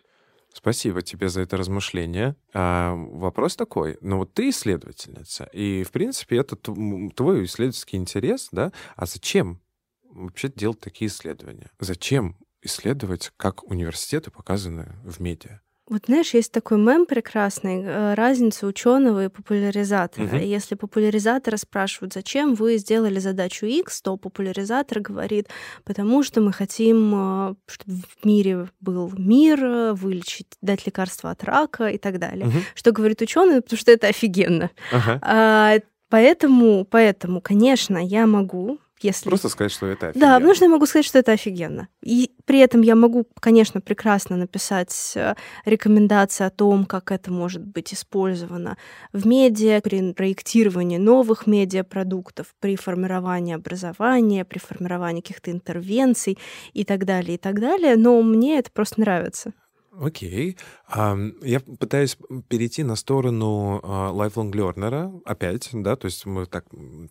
Спасибо 0.53 1.03
тебе 1.03 1.29
за 1.29 1.41
это 1.41 1.57
размышление. 1.57 2.37
А, 2.55 2.95
вопрос 2.95 3.57
такой. 3.57 3.99
Ну 4.01 4.19
вот 4.19 4.33
ты 4.33 4.51
исследовательница, 4.51 5.51
и, 5.53 5.83
в 5.83 5.91
принципе, 5.91 6.37
это 6.37 6.55
твой 6.55 7.47
исследовательский 7.47 7.99
интерес, 7.99 8.49
да? 8.53 8.71
А 8.95 9.07
зачем 9.07 9.61
вообще 10.05 10.53
делать 10.55 10.79
такие 10.79 11.09
исследования? 11.09 11.73
Зачем 11.81 12.37
исследовать, 12.63 13.33
как 13.37 13.65
университеты 13.65 14.31
показаны 14.31 14.95
в 15.03 15.19
медиа? 15.19 15.63
Вот 15.91 16.05
знаешь, 16.07 16.35
есть 16.35 16.53
такой 16.53 16.79
мем 16.79 17.05
прекрасный, 17.05 17.83
э, 17.83 18.15
разница 18.15 18.69
ученого 18.69 19.25
и 19.25 19.29
популяризатора. 19.29 20.25
Угу. 20.25 20.37
Если 20.37 20.77
популяризатора 20.77 21.57
спрашивают, 21.57 22.15
зачем 22.15 22.55
вы 22.55 22.79
сделали 22.79 23.19
задачу 23.19 23.67
X, 23.67 24.01
то 24.01 24.17
популяризатор 24.17 25.01
говорит, 25.01 25.49
потому 25.85 26.23
что 26.23 26.41
мы 26.41 26.53
хотим, 26.53 27.13
э, 27.15 27.55
чтобы 27.67 28.03
в 28.03 28.25
мире 28.25 28.69
был 28.79 29.13
мир, 29.19 29.95
вылечить, 29.95 30.47
дать 30.63 30.87
лекарство 30.87 31.33
от 31.33 31.43
рака 31.43 31.89
и 31.89 31.99
так 31.99 32.21
далее. 32.21 32.47
Угу. 32.47 32.59
Что 32.77 32.93
говорит 32.93 33.21
ученый, 33.21 33.61
потому 33.61 33.79
что 33.79 33.91
это 33.91 34.07
офигенно. 34.07 34.71
Ага. 34.93 35.19
А, 35.23 35.75
поэтому, 36.09 36.87
поэтому, 36.89 37.41
конечно, 37.41 37.99
я 37.99 38.29
могу 38.29 38.79
если... 39.03 39.29
Просто 39.29 39.49
сказать, 39.49 39.73
что 39.73 39.87
это 39.87 40.09
офигенно. 40.09 40.29
Да, 40.29 40.35
потому 40.37 40.55
что 40.55 40.65
я 40.65 40.71
могу 40.71 40.87
сказать, 40.87 41.07
что 41.07 41.19
это 41.19 41.33
офигенно. 41.33 41.89
И 42.03 42.33
при 42.45 42.59
этом 42.59 42.83
я 42.83 42.95
могу, 42.95 43.27
конечно, 43.41 43.81
прекрасно 43.81 44.37
написать 44.37 45.13
э, 45.15 45.35
рекомендации 45.65 46.45
о 46.45 46.51
том, 46.51 46.85
как 46.85 47.13
это 47.13 47.31
может 47.33 47.65
быть 47.65 47.95
использовано 47.95 48.77
в 49.13 49.27
медиа, 49.27 49.81
при 49.81 50.13
проектировании 50.13 50.99
новых 50.99 51.47
медиапродуктов, 51.47 52.55
при 52.61 52.77
формировании 52.77 53.55
образования, 53.55 54.45
при 54.45 54.59
формировании 54.59 55.21
каких-то 55.21 55.51
интервенций 55.51 56.39
и 56.73 56.85
так 56.85 57.05
далее, 57.05 57.35
и 57.35 57.39
так 57.39 57.61
далее. 57.61 57.97
Но 57.97 58.21
мне 58.23 58.59
это 58.59 58.71
просто 58.71 59.01
нравится. 59.01 59.53
Окей. 59.99 60.57
Я 60.95 61.61
пытаюсь 61.79 62.17
перейти 62.49 62.85
на 62.85 62.95
сторону 62.95 63.81
а, 63.83 64.13
lifelong 64.13 64.53
learner 64.53 65.21
опять, 65.25 65.71
да, 65.73 65.97
то 65.97 66.07
есть 66.07 66.27
мы 66.27 66.47
так 66.47 66.65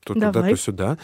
то 0.04 0.13
туда, 0.13 0.32
то 0.32 0.56
сюда. 0.56 0.98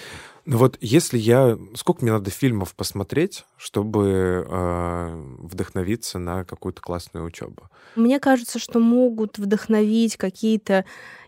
Ну 0.45 0.57
вот 0.57 0.77
если 0.79 1.17
я... 1.17 1.57
Сколько 1.73 2.03
мне 2.03 2.11
надо 2.11 2.29
фильмов 2.29 2.75
посмотреть, 2.75 3.45
чтобы 3.57 4.45
э, 4.47 5.35
вдохновиться 5.39 6.19
на 6.19 6.45
какую-то 6.45 6.81
классную 6.81 7.25
учебу? 7.25 7.69
Мне 7.95 8.19
кажется, 8.19 8.59
что 8.59 8.79
могут 8.79 9.37
вдохновить 9.37 10.17
какие-то 10.17 10.85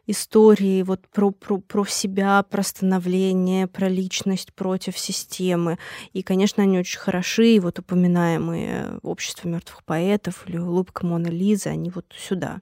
истории 0.07 0.81
вот 0.81 1.07
про, 1.09 1.31
про, 1.31 1.59
про 1.59 1.85
себя, 1.85 2.43
про 2.43 2.63
становление, 2.63 3.67
про 3.67 3.87
личность 3.87 4.53
против 4.53 4.97
системы. 4.97 5.77
И, 6.13 6.23
конечно, 6.23 6.63
они 6.63 6.79
очень 6.79 6.99
хороши, 6.99 7.55
и 7.55 7.59
вот 7.59 7.79
упоминаемые 7.79 8.99
«Общество 9.03 9.47
мертвых 9.47 9.83
поэтов» 9.83 10.47
или 10.47 10.57
«Улыбка 10.57 11.05
Мона 11.05 11.27
Лизы», 11.27 11.69
они 11.69 11.89
вот 11.89 12.05
сюда. 12.17 12.61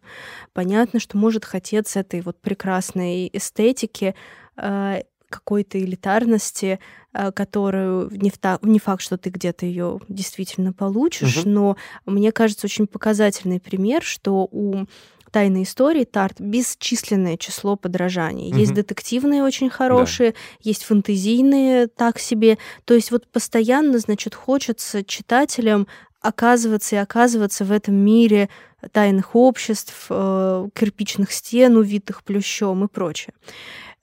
Понятно, 0.53 0.99
что 0.99 1.17
может 1.17 1.45
хотеться 1.45 1.99
этой 1.99 2.21
вот 2.21 2.41
прекрасной 2.41 3.29
эстетики, 3.31 4.15
э, 4.57 5.03
какой-то 5.35 5.79
элитарности, 5.79 6.79
э, 7.13 7.31
которую 7.31 8.09
не, 8.11 8.29
в 8.29 8.39
не 8.63 8.79
факт, 8.79 9.01
что 9.01 9.17
ты 9.17 9.29
где-то 9.29 9.65
ее 9.65 9.99
действительно 10.07 10.73
получишь, 10.73 11.37
угу. 11.37 11.49
но 11.49 11.77
мне 12.05 12.31
кажется 12.31 12.67
очень 12.67 12.87
показательный 12.87 13.59
пример, 13.59 14.03
что 14.03 14.47
у 14.51 14.85
тайной 15.31 15.63
истории 15.63 16.05
Тарт 16.05 16.39
бесчисленное 16.39 17.35
число 17.35 17.75
подражаний. 17.75 18.51
Угу. 18.51 18.57
Есть 18.57 18.73
детективные 18.73 19.43
очень 19.43 19.69
хорошие, 19.69 20.31
да. 20.31 20.37
есть 20.61 20.85
фэнтезийные 20.85 21.87
так 21.87 22.19
себе. 22.19 22.57
То 22.85 22.93
есть 22.93 23.11
вот 23.11 23.27
постоянно, 23.27 23.99
значит, 23.99 24.33
хочется 24.33 25.03
читателям 25.03 25.87
оказываться 26.21 26.95
и 26.95 26.99
оказываться 26.99 27.65
в 27.65 27.71
этом 27.73 27.95
мире 27.95 28.49
тайных 28.91 29.35
обществ, 29.35 30.07
э, 30.09 30.67
кирпичных 30.73 31.31
стен, 31.31 31.77
увитых 31.77 32.23
плющом 32.23 32.85
и 32.85 32.87
прочее. 32.87 33.33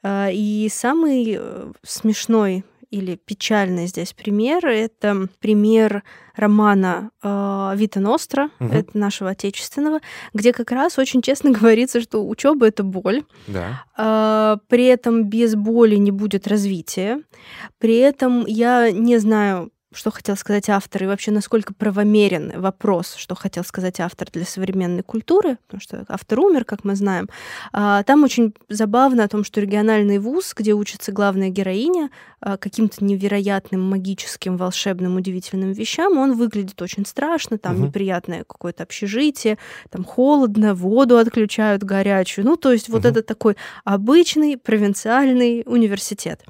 Э, 0.03 0.29
и 0.33 0.69
самый 0.71 1.37
э, 1.39 1.73
смешной 1.83 2.65
или 2.93 3.17
печальный 3.17 3.87
здесь 3.87 4.13
пример. 4.13 4.67
Это 4.67 5.27
пример 5.41 6.05
романа 6.37 7.11
э, 7.23 7.73
Вита 7.75 8.01
Ностра, 8.01 8.51
угу. 8.61 8.73
это 8.73 8.97
нашего 8.97 9.31
отечественного, 9.31 10.01
где 10.35 10.53
как 10.53 10.71
раз 10.71 10.99
очень 10.99 11.23
честно 11.23 11.51
говорится, 11.59 12.01
что 12.01 12.27
учеба 12.29 12.67
это 12.67 12.85
боль. 12.85 13.25
Да. 13.47 13.85
Э, 13.97 14.59
при 14.69 14.85
этом 14.85 15.25
без 15.25 15.57
боли 15.57 15.97
не 15.97 16.11
будет 16.11 16.47
развития. 16.47 17.23
При 17.79 17.97
этом 17.97 18.45
я 18.47 18.91
не 18.93 19.19
знаю 19.19 19.73
что 19.95 20.11
хотел 20.11 20.37
сказать 20.37 20.69
автор, 20.69 21.05
и 21.05 21.07
вообще 21.07 21.31
насколько 21.31 21.75
правомерен 21.75 22.61
вопрос, 22.61 23.15
что 23.17 23.35
хотел 23.35 23.65
сказать 23.65 24.01
автор 24.01 24.29
для 24.33 24.45
современной 24.45 25.03
культуры, 25.03 25.59
потому 25.67 25.81
что 25.81 26.05
автор 26.09 26.41
умер, 26.41 26.65
как 26.65 26.85
мы 26.85 26.97
знаем. 26.97 27.29
А, 27.73 28.03
там 28.03 28.25
очень 28.25 28.55
забавно 28.69 29.25
о 29.25 29.29
том, 29.29 29.45
что 29.45 29.61
региональный 29.61 30.19
вуз, 30.19 30.53
где 30.57 30.73
учится 30.73 31.13
главная 31.13 31.51
героиня, 31.51 32.11
а, 32.41 32.57
каким-то 32.57 33.05
невероятным, 33.05 33.81
магическим, 33.83 34.57
волшебным, 34.57 35.17
удивительным 35.17 35.73
вещам, 35.73 36.19
он 36.19 36.37
выглядит 36.37 36.81
очень 36.83 37.07
страшно, 37.07 37.59
там 37.59 37.77
угу. 37.77 37.87
неприятное 37.87 38.45
какое-то 38.45 38.83
общежитие, 38.83 39.59
там 39.91 40.05
холодно, 40.05 40.75
воду 40.75 41.19
отключают 41.19 41.83
горячую. 41.83 42.45
Ну, 42.45 42.57
то 42.57 42.73
есть 42.73 42.89
угу. 42.89 42.99
вот 42.99 43.07
это 43.07 43.23
такой 43.23 43.57
обычный 43.85 44.57
провинциальный 44.57 45.63
университет. 45.67 46.43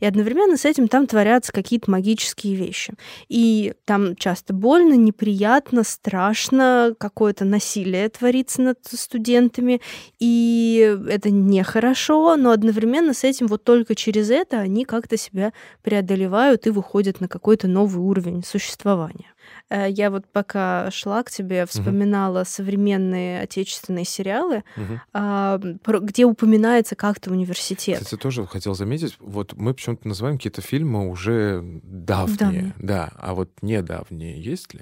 И 0.00 0.06
одновременно 0.06 0.56
с 0.56 0.64
этим 0.64 0.88
там 0.88 1.06
творятся 1.06 1.52
какие-то 1.52 1.90
магические 1.90 2.54
вещи 2.54 2.87
вещи. 2.88 2.98
И 3.28 3.74
там 3.84 4.16
часто 4.16 4.52
больно, 4.52 4.94
неприятно, 4.94 5.84
страшно, 5.84 6.94
какое-то 6.98 7.44
насилие 7.44 8.08
творится 8.08 8.62
над 8.62 8.78
студентами, 8.84 9.80
и 10.18 10.98
это 11.08 11.30
нехорошо, 11.30 12.36
но 12.36 12.50
одновременно 12.50 13.14
с 13.14 13.24
этим 13.24 13.46
вот 13.46 13.64
только 13.64 13.94
через 13.94 14.30
это 14.30 14.58
они 14.58 14.84
как-то 14.84 15.16
себя 15.16 15.52
преодолевают 15.82 16.66
и 16.66 16.70
выходят 16.70 17.20
на 17.20 17.28
какой-то 17.28 17.68
новый 17.68 18.02
уровень 18.02 18.42
существования. 18.44 19.32
Э, 19.70 19.86
я 19.88 20.10
вот 20.10 20.26
пока 20.26 20.90
шла 20.90 21.22
к 21.22 21.30
тебе, 21.30 21.66
вспоминала 21.66 22.40
угу. 22.40 22.48
современные 22.48 23.42
отечественные 23.42 24.04
сериалы, 24.04 24.64
угу. 24.76 26.00
где 26.00 26.24
упоминается 26.24 26.96
как-то 26.96 27.30
университет. 27.30 28.00
Кстати, 28.00 28.20
тоже 28.20 28.46
хотел 28.46 28.74
заметить, 28.74 29.16
вот 29.20 29.54
мы 29.54 29.74
почему-то 29.74 30.08
называем 30.08 30.36
какие-то 30.38 30.62
фильмы 30.62 31.08
уже 31.08 31.62
давние, 31.82 32.74
да, 32.78 33.10
а 33.16 33.34
вот 33.34 33.50
недавние 33.62 34.40
есть 34.40 34.74
ли? 34.74 34.80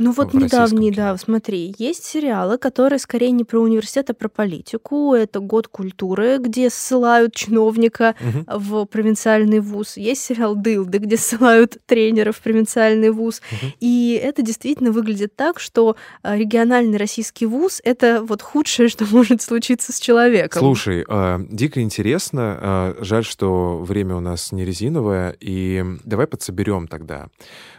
Ну 0.00 0.12
вот 0.12 0.32
недавний, 0.32 0.90
да, 0.90 1.14
смотри, 1.18 1.74
есть 1.76 2.04
сериалы, 2.04 2.56
которые 2.56 2.98
скорее 2.98 3.32
не 3.32 3.44
про 3.44 3.60
университет, 3.60 4.08
а 4.08 4.14
про 4.14 4.30
политику. 4.30 5.12
Это 5.12 5.40
«Год 5.40 5.68
культуры», 5.68 6.38
где 6.38 6.70
ссылают 6.70 7.34
чиновника 7.34 8.14
угу. 8.18 8.58
в 8.58 8.84
провинциальный 8.86 9.60
вуз. 9.60 9.98
Есть 9.98 10.22
сериал 10.22 10.56
«Дылды», 10.56 10.98
где 10.98 11.18
ссылают 11.18 11.76
тренера 11.84 12.32
в 12.32 12.40
провинциальный 12.40 13.10
вуз. 13.10 13.42
Угу. 13.52 13.72
И 13.80 14.19
это 14.20 14.42
действительно 14.42 14.92
выглядит 14.92 15.34
так, 15.36 15.58
что 15.60 15.96
а, 16.22 16.36
региональный 16.36 16.98
российский 16.98 17.46
вуз— 17.46 17.80
это 17.84 18.22
вот 18.22 18.42
худшее, 18.42 18.88
что 18.90 19.06
может 19.06 19.42
случиться 19.42 19.92
с 19.92 20.00
человеком. 20.00 20.60
Слушай, 20.60 21.04
э, 21.08 21.38
дико 21.50 21.80
интересно. 21.80 22.94
Э, 22.98 23.04
жаль, 23.04 23.24
что 23.24 23.78
время 23.78 24.16
у 24.16 24.20
нас 24.20 24.52
не 24.52 24.64
резиновое. 24.64 25.36
И 25.40 25.84
давай 26.04 26.26
подсоберем 26.26 26.86
тогда. 26.88 27.28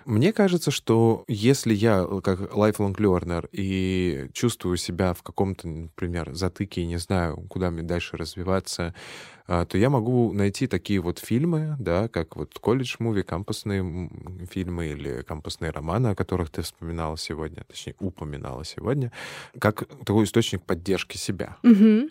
Мне 0.05 0.33
кажется, 0.33 0.71
что 0.71 1.23
если 1.27 1.73
я 1.73 2.05
э, 2.07 2.21
как 2.23 2.39
lifelong 2.53 2.95
learner 2.95 3.47
и 3.51 4.29
чувствую 4.33 4.77
себя 4.77 5.13
в 5.13 5.23
каком-то, 5.23 5.67
например, 5.67 6.33
затыке 6.33 6.81
и 6.81 6.85
не 6.85 6.97
знаю, 6.97 7.37
куда 7.49 7.71
мне 7.71 7.83
дальше 7.83 8.17
развиваться, 8.17 8.81
а, 8.81 8.93
то 9.47 9.77
я 9.77 9.89
могу 9.89 10.33
найти 10.33 10.67
такие 10.67 10.99
вот 10.99 11.19
фильмы, 11.19 11.75
да, 11.79 12.07
как 12.07 12.35
вот 12.35 12.57
колледж-муви, 12.59 13.23
кампусные 13.23 14.09
фильмы 14.49 14.87
или 14.87 15.21
кампусные 15.23 15.71
романы, 15.71 16.07
о 16.07 16.15
которых 16.15 16.49
ты 16.49 16.61
вспоминала 16.61 17.17
сегодня, 17.17 17.63
точнее, 17.63 17.95
упоминала 17.99 18.63
сегодня, 18.65 19.11
как 19.59 19.87
такой 20.05 20.25
источник 20.25 20.63
поддержки 20.63 21.17
себя. 21.17 21.57
Угу. 21.63 22.09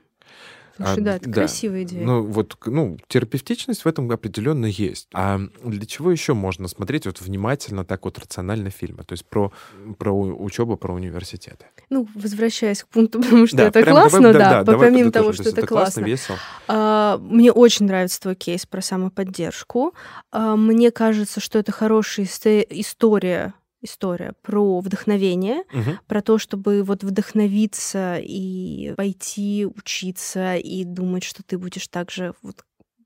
Слушай, 0.76 0.98
а, 0.98 1.00
да, 1.00 1.16
это 1.16 1.28
да. 1.28 1.34
красивая 1.40 1.82
идея. 1.82 2.04
Ну, 2.04 2.22
вот, 2.22 2.56
ну, 2.66 2.98
терапевтичность 3.08 3.84
в 3.84 3.88
этом 3.88 4.10
определенно 4.10 4.66
есть. 4.66 5.08
А 5.12 5.40
для 5.64 5.86
чего 5.86 6.10
еще 6.10 6.34
можно 6.34 6.68
смотреть 6.68 7.06
вот 7.06 7.20
внимательно, 7.20 7.84
так 7.84 8.04
вот 8.04 8.18
рационально 8.18 8.70
фильмы? 8.70 9.04
То 9.04 9.12
есть 9.12 9.24
про, 9.26 9.52
про 9.98 10.12
учебу, 10.12 10.76
про 10.76 10.94
университеты. 10.94 11.66
Ну, 11.88 12.06
возвращаясь 12.14 12.82
к 12.82 12.88
пункту, 12.88 13.20
потому 13.22 13.46
что 13.46 13.56
да, 13.56 13.68
это 13.68 13.82
классно, 13.84 14.32
давай, 14.32 14.38
да, 14.38 14.64
да, 14.64 14.78
помимо 14.78 15.10
того, 15.10 15.32
что 15.32 15.42
это, 15.42 15.60
это 15.60 15.66
классно. 15.66 16.04
весело. 16.04 16.38
А, 16.68 17.18
мне 17.18 17.52
очень 17.52 17.86
нравится 17.86 18.20
твой 18.20 18.34
кейс 18.34 18.66
про 18.66 18.80
самоподдержку. 18.80 19.94
А, 20.32 20.56
мне 20.56 20.90
кажется, 20.90 21.40
что 21.40 21.58
это 21.58 21.72
хорошая 21.72 22.26
история 22.26 23.54
история 23.82 24.34
про 24.42 24.80
вдохновение, 24.80 25.64
угу. 25.72 25.98
про 26.06 26.22
то, 26.22 26.38
чтобы 26.38 26.82
вот 26.82 27.02
вдохновиться 27.02 28.18
и 28.20 28.94
пойти 28.96 29.66
учиться 29.66 30.56
и 30.56 30.84
думать, 30.84 31.24
что 31.24 31.42
ты 31.42 31.58
будешь 31.58 31.88
также 31.88 32.34
вот 32.42 32.64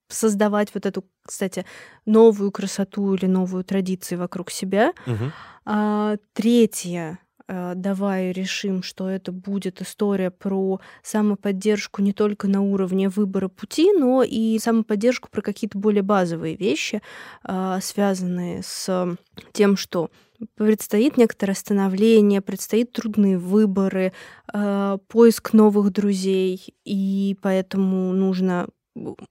создавать 0.09 0.75
вот 0.75 0.87
эту, 0.87 1.05
кстати, 1.25 1.65
новую 2.07 2.51
красоту 2.53 3.15
или 3.15 3.27
новую 3.27 3.65
традицию 3.65 4.19
вокруг 4.19 4.51
себя. 4.51 4.93
Угу. 5.07 5.33
А, 5.67 6.17
третье 6.33 7.19
а, 7.47 7.75
давай 7.75 8.33
решим, 8.33 8.83
что 8.83 9.09
это 9.09 9.33
будет 9.33 9.83
история 9.83 10.31
про 10.31 10.81
самоподдержку 11.03 12.01
не 12.01 12.13
только 12.13 12.49
на 12.49 12.63
уровне 12.63 13.09
выбора 13.09 13.49
пути, 13.49 13.93
но 13.93 14.23
и 14.23 14.59
самоподдержку 14.59 15.29
про 15.31 15.43
какие-то 15.43 15.79
более 15.79 16.03
базовые 16.03 16.57
вещи, 16.57 17.03
а, 17.43 17.81
связанные 17.81 18.63
с 18.63 19.17
тем, 19.53 19.77
что 19.77 20.11
предстоит 20.57 21.17
некоторое 21.17 21.55
становление, 21.55 22.41
предстоит 22.41 22.93
трудные 22.93 23.39
выборы, 23.39 24.13
э, 24.53 24.99
поиск 25.09 25.53
новых 25.53 25.93
друзей, 25.93 26.75
и 26.85 27.37
поэтому 27.43 28.13
нужно 28.13 28.69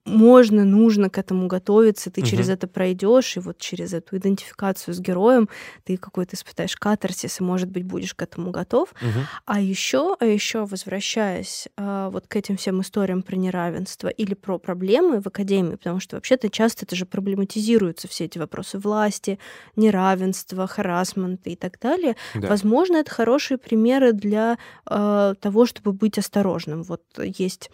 можно, 0.06 0.65
нужно 0.65 1.10
к 1.10 1.17
этому 1.17 1.47
готовиться, 1.47 2.12
ты 2.12 2.21
угу. 2.21 2.30
через 2.30 2.49
это 2.49 2.67
пройдешь, 2.67 3.38
и 3.38 3.39
вот 3.39 3.58
через 3.60 3.93
эту 3.93 4.17
идентификацию 4.17 4.93
с 4.93 4.99
героем 4.99 5.47
ты 5.86 5.97
какой-то 5.97 6.36
испытаешь 6.36 6.76
катарсис, 6.76 7.39
и, 7.39 7.43
может 7.43 7.69
быть, 7.69 7.84
будешь 7.84 8.13
к 8.13 8.21
этому 8.21 8.52
готов. 8.52 8.93
Угу. 9.02 9.19
А 9.45 9.62
еще, 9.62 10.17
а 10.19 10.26
еще, 10.26 10.65
возвращаясь 10.65 11.67
а, 11.78 12.10
вот 12.10 12.28
к 12.28 12.36
этим 12.36 12.58
всем 12.58 12.82
историям 12.82 13.21
про 13.21 13.36
неравенство 13.36 14.10
или 14.10 14.34
про 14.34 14.60
проблемы 14.60 15.21
в 15.21 15.28
академии, 15.28 15.76
потому 15.76 15.99
что 15.99 16.17
вообще-то 16.17 16.49
часто 16.49 16.86
это 16.86 16.95
же 16.95 17.06
проблематизируются 17.06 18.08
все 18.08 18.26
эти 18.26 18.38
вопросы 18.38 18.78
власти, 18.78 19.39
неравенства, 19.76 20.67
харасмента 20.67 21.49
и 21.49 21.56
так 21.56 21.80
далее. 21.80 22.15
Да. 22.36 22.49
Возможно, 22.49 22.97
это 22.97 23.12
хорошие 23.12 23.58
примеры 23.58 24.12
для 24.12 24.58
а, 24.86 25.36
того, 25.36 25.65
чтобы 25.65 25.93
быть 25.93 26.17
осторожным. 26.17 26.84
Вот 26.84 27.02
есть 27.17 27.69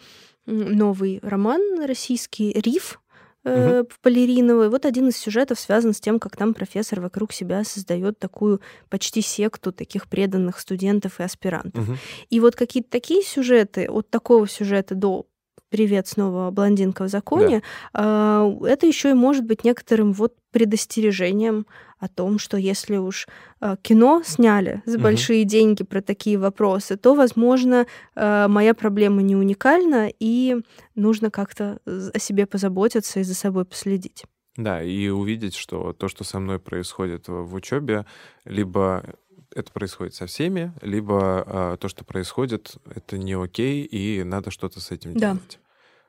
новый 0.46 1.20
роман 1.22 1.84
российский 1.84 2.52
«Риф», 2.52 3.00
э, 3.44 3.80
угу. 3.80 3.88
Полериновой. 4.02 4.68
Вот 4.68 4.86
один 4.86 5.08
из 5.08 5.16
сюжетов 5.16 5.58
связан 5.58 5.92
с 5.92 6.00
тем, 6.00 6.18
как 6.18 6.36
там 6.36 6.54
профессор 6.54 7.00
вокруг 7.00 7.32
себя 7.32 7.64
создает 7.64 8.18
такую 8.18 8.60
почти 8.88 9.22
секту 9.22 9.72
таких 9.72 10.08
преданных 10.08 10.58
студентов 10.58 11.20
и 11.20 11.22
аспирантов. 11.22 11.88
Угу. 11.88 11.98
И 12.30 12.40
вот 12.40 12.56
какие-то 12.56 12.90
такие 12.90 13.22
сюжеты, 13.22 13.88
от 13.88 14.10
такого 14.10 14.46
сюжета 14.48 14.94
до 14.94 15.26
привет 15.70 16.08
снова 16.08 16.50
блондинка 16.50 17.04
в 17.04 17.08
законе, 17.08 17.62
да. 17.94 18.50
это 18.66 18.86
еще 18.86 19.10
и 19.10 19.14
может 19.14 19.44
быть 19.44 19.64
некоторым 19.64 20.12
вот 20.12 20.34
предостережением 20.50 21.66
о 22.00 22.08
том, 22.08 22.38
что 22.38 22.56
если 22.56 22.96
уж 22.96 23.28
а, 23.60 23.76
кино 23.76 24.22
сняли 24.24 24.82
за 24.86 24.96
угу. 24.96 25.04
большие 25.04 25.44
деньги 25.44 25.84
про 25.84 26.00
такие 26.00 26.38
вопросы, 26.38 26.96
то, 26.96 27.14
возможно, 27.14 27.86
а, 28.16 28.48
моя 28.48 28.74
проблема 28.74 29.22
не 29.22 29.36
уникальна, 29.36 30.10
и 30.18 30.56
нужно 30.94 31.30
как-то 31.30 31.78
о 31.86 32.18
себе 32.18 32.46
позаботиться 32.46 33.20
и 33.20 33.22
за 33.22 33.34
собой 33.34 33.66
последить. 33.66 34.24
Да, 34.56 34.82
и 34.82 35.08
увидеть, 35.08 35.54
что 35.54 35.92
то, 35.92 36.08
что 36.08 36.24
со 36.24 36.40
мной 36.40 36.58
происходит 36.58 37.28
в 37.28 37.54
учебе, 37.54 38.06
либо 38.44 39.04
это 39.54 39.72
происходит 39.72 40.14
со 40.14 40.26
всеми, 40.26 40.72
либо 40.80 41.44
а, 41.46 41.76
то, 41.76 41.88
что 41.88 42.04
происходит, 42.04 42.76
это 42.94 43.18
не 43.18 43.34
окей, 43.34 43.84
и 43.84 44.22
надо 44.22 44.50
что-то 44.50 44.80
с 44.80 44.90
этим 44.90 45.14
да. 45.14 45.32
делать. 45.32 45.58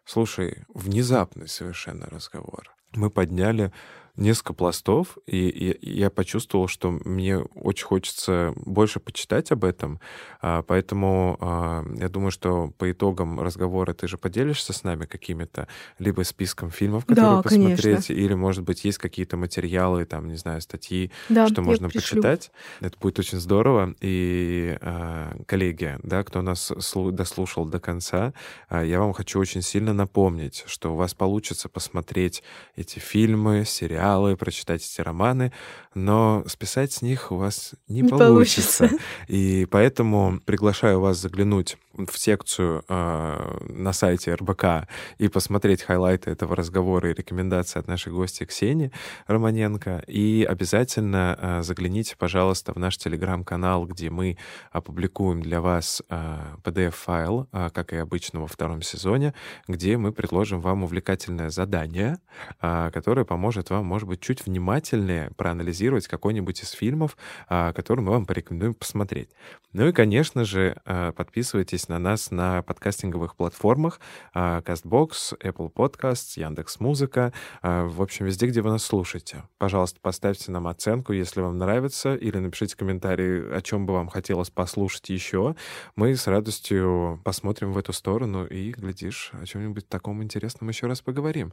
Слушай, 0.05 0.63
внезапный 0.73 1.47
совершенно 1.47 2.05
разговор. 2.07 2.75
Мы 2.93 3.09
подняли 3.09 3.71
несколько 4.15 4.53
пластов, 4.53 5.17
и, 5.25 5.77
я 5.81 6.09
почувствовал, 6.09 6.67
что 6.67 6.91
мне 6.91 7.37
очень 7.39 7.85
хочется 7.85 8.53
больше 8.55 8.99
почитать 8.99 9.51
об 9.51 9.63
этом, 9.63 9.99
а, 10.41 10.61
поэтому 10.63 11.37
а, 11.39 11.83
я 11.97 12.09
думаю, 12.09 12.31
что 12.31 12.71
по 12.77 12.91
итогам 12.91 13.39
разговора 13.39 13.93
ты 13.93 14.07
же 14.07 14.17
поделишься 14.17 14.73
с 14.73 14.83
нами 14.83 15.05
какими-то 15.05 15.67
либо 15.99 16.23
списком 16.23 16.71
фильмов, 16.71 17.05
которые 17.05 17.37
да, 17.37 17.41
посмотреть, 17.41 17.81
конечно. 17.81 18.13
или, 18.13 18.33
может 18.33 18.63
быть, 18.63 18.83
есть 18.83 18.97
какие-то 18.97 19.37
материалы, 19.37 20.05
там, 20.05 20.27
не 20.27 20.35
знаю, 20.35 20.61
статьи, 20.61 21.11
да, 21.29 21.47
что 21.47 21.61
можно 21.61 21.89
пришлю. 21.89 22.21
почитать. 22.21 22.51
Это 22.81 22.97
будет 22.99 23.19
очень 23.19 23.39
здорово. 23.39 23.95
И, 24.01 24.77
а, 24.81 25.35
коллеги, 25.45 25.97
да, 26.03 26.23
кто 26.23 26.41
нас 26.41 26.71
дослушал 27.11 27.65
до 27.65 27.79
конца, 27.79 28.33
я 28.69 28.99
вам 28.99 29.13
хочу 29.13 29.39
очень 29.39 29.61
сильно 29.61 29.93
напомнить, 29.93 30.63
что 30.67 30.93
у 30.93 30.95
вас 30.95 31.13
получится 31.13 31.69
посмотреть 31.69 32.43
эти 32.75 32.99
фильмы, 32.99 33.63
сериалы, 33.65 34.00
сериалы, 34.01 34.35
прочитать 34.35 34.81
эти 34.81 35.01
романы, 35.01 35.51
но 35.93 36.43
списать 36.47 36.91
с 36.91 37.01
них 37.01 37.31
у 37.31 37.35
вас 37.35 37.73
не, 37.87 38.01
не 38.01 38.09
получится. 38.09 38.87
получится. 38.87 39.05
И 39.27 39.67
поэтому 39.69 40.39
приглашаю 40.45 40.99
вас 40.99 41.17
заглянуть 41.17 41.77
в 41.93 42.17
секцию 42.17 42.83
э, 42.87 43.57
на 43.69 43.93
сайте 43.93 44.33
РБК 44.33 44.87
и 45.17 45.27
посмотреть 45.27 45.83
хайлайты 45.83 46.31
этого 46.31 46.55
разговора 46.55 47.11
и 47.11 47.13
рекомендации 47.13 47.79
от 47.79 47.87
нашей 47.87 48.13
гости 48.13 48.45
Ксении 48.45 48.91
Романенко. 49.27 50.03
И 50.07 50.47
обязательно 50.49 51.37
э, 51.39 51.61
загляните, 51.63 52.15
пожалуйста, 52.17 52.73
в 52.73 52.77
наш 52.77 52.97
телеграм-канал, 52.97 53.85
где 53.85 54.09
мы 54.09 54.37
опубликуем 54.71 55.41
для 55.41 55.59
вас 55.59 56.01
э, 56.09 56.37
PDF-файл, 56.63 57.47
э, 57.51 57.69
как 57.73 57.93
и 57.93 57.97
обычно 57.97 58.41
во 58.41 58.47
втором 58.47 58.81
сезоне, 58.81 59.33
где 59.67 59.97
мы 59.97 60.13
предложим 60.13 60.61
вам 60.61 60.83
увлекательное 60.83 61.49
задание, 61.49 62.17
э, 62.61 62.89
которое 62.93 63.25
поможет 63.25 63.69
вам, 63.69 63.85
может 63.91 64.07
быть, 64.07 64.21
чуть 64.21 64.45
внимательнее 64.45 65.31
проанализировать 65.35 66.07
какой-нибудь 66.07 66.63
из 66.63 66.71
фильмов, 66.71 67.17
э, 67.49 67.73
который 67.73 67.99
мы 67.99 68.11
вам 68.11 68.25
порекомендуем 68.25 68.73
посмотреть. 68.73 69.29
Ну 69.73 69.85
и, 69.85 69.91
конечно 69.91 70.45
же, 70.45 70.77
э, 70.85 71.11
подписывайтесь 71.11 71.89
на 71.89 71.99
нас 71.99 72.31
на 72.31 72.61
подкастинговых 72.61 73.35
платформах 73.35 73.99
а, 74.33 74.61
CastBox, 74.61 75.37
Apple 75.43 75.73
Podcasts, 75.73 76.39
Яндекс.Музыка, 76.39 77.33
а, 77.61 77.85
в 77.85 78.01
общем, 78.01 78.27
везде, 78.27 78.47
где 78.47 78.61
вы 78.61 78.69
нас 78.69 78.83
слушаете. 78.83 79.43
Пожалуйста, 79.57 79.99
поставьте 80.01 80.51
нам 80.51 80.67
оценку, 80.67 81.11
если 81.11 81.41
вам 81.41 81.57
нравится, 81.57 82.15
или 82.15 82.37
напишите 82.37 82.77
комментарий, 82.77 83.53
о 83.53 83.61
чем 83.61 83.85
бы 83.85 83.93
вам 83.93 84.07
хотелось 84.07 84.49
послушать 84.49 85.09
еще. 85.09 85.55
Мы 85.97 86.15
с 86.15 86.27
радостью 86.27 87.19
посмотрим 87.25 87.73
в 87.73 87.77
эту 87.77 87.91
сторону 87.91 88.45
и, 88.45 88.71
глядишь, 88.71 89.31
о 89.33 89.45
чем-нибудь 89.45 89.89
таком 89.89 90.23
интересном 90.23 90.69
еще 90.69 90.87
раз 90.87 91.01
поговорим. 91.01 91.51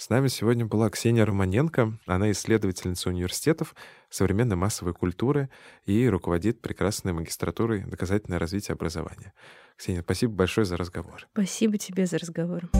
С 0.00 0.08
нами 0.08 0.28
сегодня 0.28 0.64
была 0.64 0.88
Ксения 0.88 1.26
Романенко. 1.26 1.98
Она 2.06 2.30
исследовательница 2.30 3.10
университетов 3.10 3.74
современной 4.08 4.56
массовой 4.56 4.94
культуры 4.94 5.50
и 5.84 6.08
руководит 6.08 6.62
прекрасной 6.62 7.12
магистратурой 7.12 7.84
доказательное 7.84 8.38
развитие 8.38 8.72
образования. 8.72 9.34
Ксения, 9.76 10.00
спасибо 10.00 10.32
большое 10.32 10.64
за 10.64 10.78
разговор. 10.78 11.28
Спасибо 11.34 11.76
тебе 11.76 12.06
за 12.06 12.16
разговор. 12.16 12.70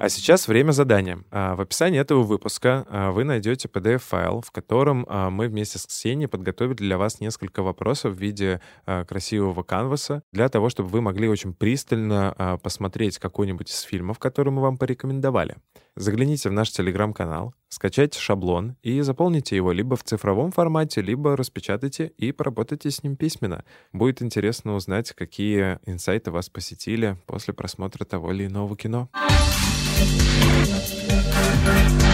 А 0.00 0.08
сейчас 0.08 0.46
время 0.46 0.70
задания. 0.70 1.24
А, 1.32 1.56
в 1.56 1.60
описании 1.60 1.98
этого 1.98 2.22
выпуска 2.22 2.86
а, 2.88 3.10
вы 3.10 3.24
найдете 3.24 3.66
PDF-файл, 3.66 4.42
в 4.42 4.52
котором 4.52 5.04
а, 5.08 5.28
мы 5.28 5.48
вместе 5.48 5.78
с 5.78 5.86
Ксенией 5.86 6.28
подготовили 6.28 6.76
для 6.76 6.98
вас 6.98 7.18
несколько 7.18 7.64
вопросов 7.64 8.14
в 8.14 8.18
виде 8.20 8.60
красивого 8.84 9.62
канваса, 9.64 10.22
для 10.32 10.48
того, 10.48 10.68
чтобы 10.68 10.88
вы 10.90 11.00
могли 11.00 11.28
очень 11.28 11.52
пристально 11.52 12.58
посмотреть 12.62 13.18
какой-нибудь 13.18 13.70
из 13.70 13.80
фильмов, 13.80 14.18
который 14.18 14.50
мы 14.50 14.62
вам 14.62 14.78
порекомендовали. 14.78 15.56
Загляните 16.00 16.48
в 16.48 16.52
наш 16.52 16.70
телеграм-канал, 16.70 17.54
скачайте 17.68 18.20
шаблон 18.20 18.76
и 18.84 19.00
заполните 19.00 19.56
его 19.56 19.72
либо 19.72 19.96
в 19.96 20.04
цифровом 20.04 20.52
формате, 20.52 21.02
либо 21.02 21.36
распечатайте 21.36 22.12
и 22.16 22.30
поработайте 22.30 22.92
с 22.92 23.02
ним 23.02 23.16
письменно. 23.16 23.64
Будет 23.92 24.22
интересно 24.22 24.76
узнать, 24.76 25.12
какие 25.12 25.80
инсайты 25.86 26.30
вас 26.30 26.50
посетили 26.50 27.16
после 27.26 27.52
просмотра 27.52 28.04
того 28.04 28.32
или 28.32 28.46
иного 28.46 28.76
кино. 28.76 29.08
Thank 31.68 32.02
you. 32.02 32.07